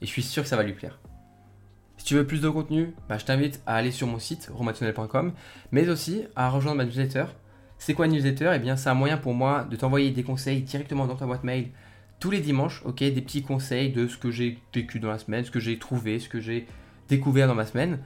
et 0.00 0.06
je 0.06 0.10
suis 0.10 0.22
sûr 0.22 0.44
que 0.44 0.48
ça 0.48 0.56
va 0.56 0.62
lui 0.62 0.72
plaire. 0.72 1.00
Si 1.96 2.04
tu 2.04 2.14
veux 2.14 2.26
plus 2.26 2.40
de 2.40 2.48
contenu, 2.48 2.94
bah, 3.08 3.18
je 3.18 3.24
t'invite 3.24 3.60
à 3.66 3.74
aller 3.74 3.90
sur 3.90 4.06
mon 4.06 4.20
site 4.20 4.48
romationnel.com, 4.54 5.32
mais 5.72 5.88
aussi 5.88 6.22
à 6.36 6.48
rejoindre 6.50 6.76
ma 6.76 6.84
newsletter. 6.84 7.24
C'est 7.78 7.94
quoi 7.94 8.06
une 8.06 8.12
newsletter? 8.12 8.52
Eh 8.54 8.60
bien, 8.60 8.76
c'est 8.76 8.88
un 8.88 8.94
moyen 8.94 9.18
pour 9.18 9.34
moi 9.34 9.66
de 9.68 9.74
t'envoyer 9.74 10.12
des 10.12 10.22
conseils 10.22 10.62
directement 10.62 11.06
dans 11.06 11.16
ta 11.16 11.26
boîte 11.26 11.42
mail 11.42 11.70
tous 12.20 12.30
les 12.30 12.40
dimanches, 12.40 12.82
ok 12.84 12.98
Des 12.98 13.22
petits 13.22 13.42
conseils 13.42 13.90
de 13.90 14.06
ce 14.06 14.16
que 14.16 14.30
j'ai 14.30 14.58
vécu 14.74 15.00
dans 15.00 15.10
la 15.10 15.18
semaine, 15.18 15.44
ce 15.44 15.50
que 15.50 15.60
j'ai 15.60 15.78
trouvé, 15.78 16.18
ce 16.18 16.28
que 16.28 16.40
j'ai 16.40 16.66
découvert 17.08 17.46
dans 17.46 17.54
ma 17.54 17.66
semaine, 17.66 18.00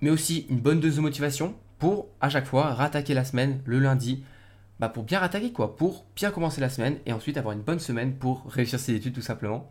mais 0.00 0.10
aussi 0.10 0.46
une 0.48 0.60
bonne 0.60 0.80
dose 0.80 0.96
de 0.96 1.00
motivation 1.00 1.54
pour 1.78 2.08
à 2.20 2.28
chaque 2.28 2.46
fois 2.46 2.74
rattaquer 2.74 3.14
la 3.14 3.24
semaine 3.24 3.60
le 3.64 3.78
lundi. 3.78 4.24
Bah 4.78 4.88
pour 4.88 5.04
bien 5.04 5.18
rattaquer 5.18 5.52
quoi, 5.52 5.76
pour 5.76 6.06
bien 6.16 6.30
commencer 6.30 6.60
la 6.60 6.70
semaine 6.70 6.98
et 7.04 7.12
ensuite 7.12 7.36
avoir 7.36 7.54
une 7.54 7.60
bonne 7.60 7.80
semaine 7.80 8.14
pour 8.14 8.44
réussir 8.46 8.78
ses 8.78 8.94
études 8.94 9.14
tout 9.14 9.20
simplement. 9.20 9.70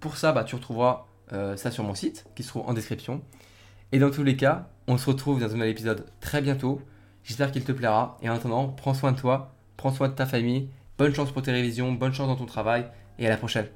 Pour 0.00 0.16
ça, 0.16 0.32
bah, 0.32 0.44
tu 0.44 0.54
retrouveras 0.54 1.06
euh, 1.32 1.56
ça 1.56 1.70
sur 1.70 1.84
mon 1.84 1.94
site 1.94 2.26
qui 2.34 2.42
se 2.42 2.48
trouve 2.48 2.68
en 2.68 2.72
description. 2.72 3.20
Et 3.92 3.98
dans 3.98 4.10
tous 4.10 4.22
les 4.22 4.36
cas, 4.36 4.68
on 4.86 4.98
se 4.98 5.06
retrouve 5.06 5.40
dans 5.40 5.46
un 5.46 5.54
nouvel 5.54 5.70
épisode 5.70 6.06
très 6.20 6.40
bientôt. 6.40 6.80
J'espère 7.24 7.52
qu'il 7.52 7.64
te 7.64 7.72
plaira. 7.72 8.16
Et 8.22 8.30
en 8.30 8.34
attendant, 8.34 8.68
prends 8.68 8.94
soin 8.94 9.12
de 9.12 9.18
toi, 9.18 9.54
prends 9.76 9.92
soin 9.92 10.08
de 10.08 10.14
ta 10.14 10.26
famille. 10.26 10.68
Bonne 10.98 11.14
chance 11.14 11.30
pour 11.30 11.42
tes 11.42 11.52
révisions, 11.52 11.92
bonne 11.92 12.12
chance 12.12 12.26
dans 12.26 12.34
ton 12.34 12.44
travail 12.44 12.84
et 13.20 13.26
à 13.26 13.30
la 13.30 13.36
prochaine. 13.36 13.68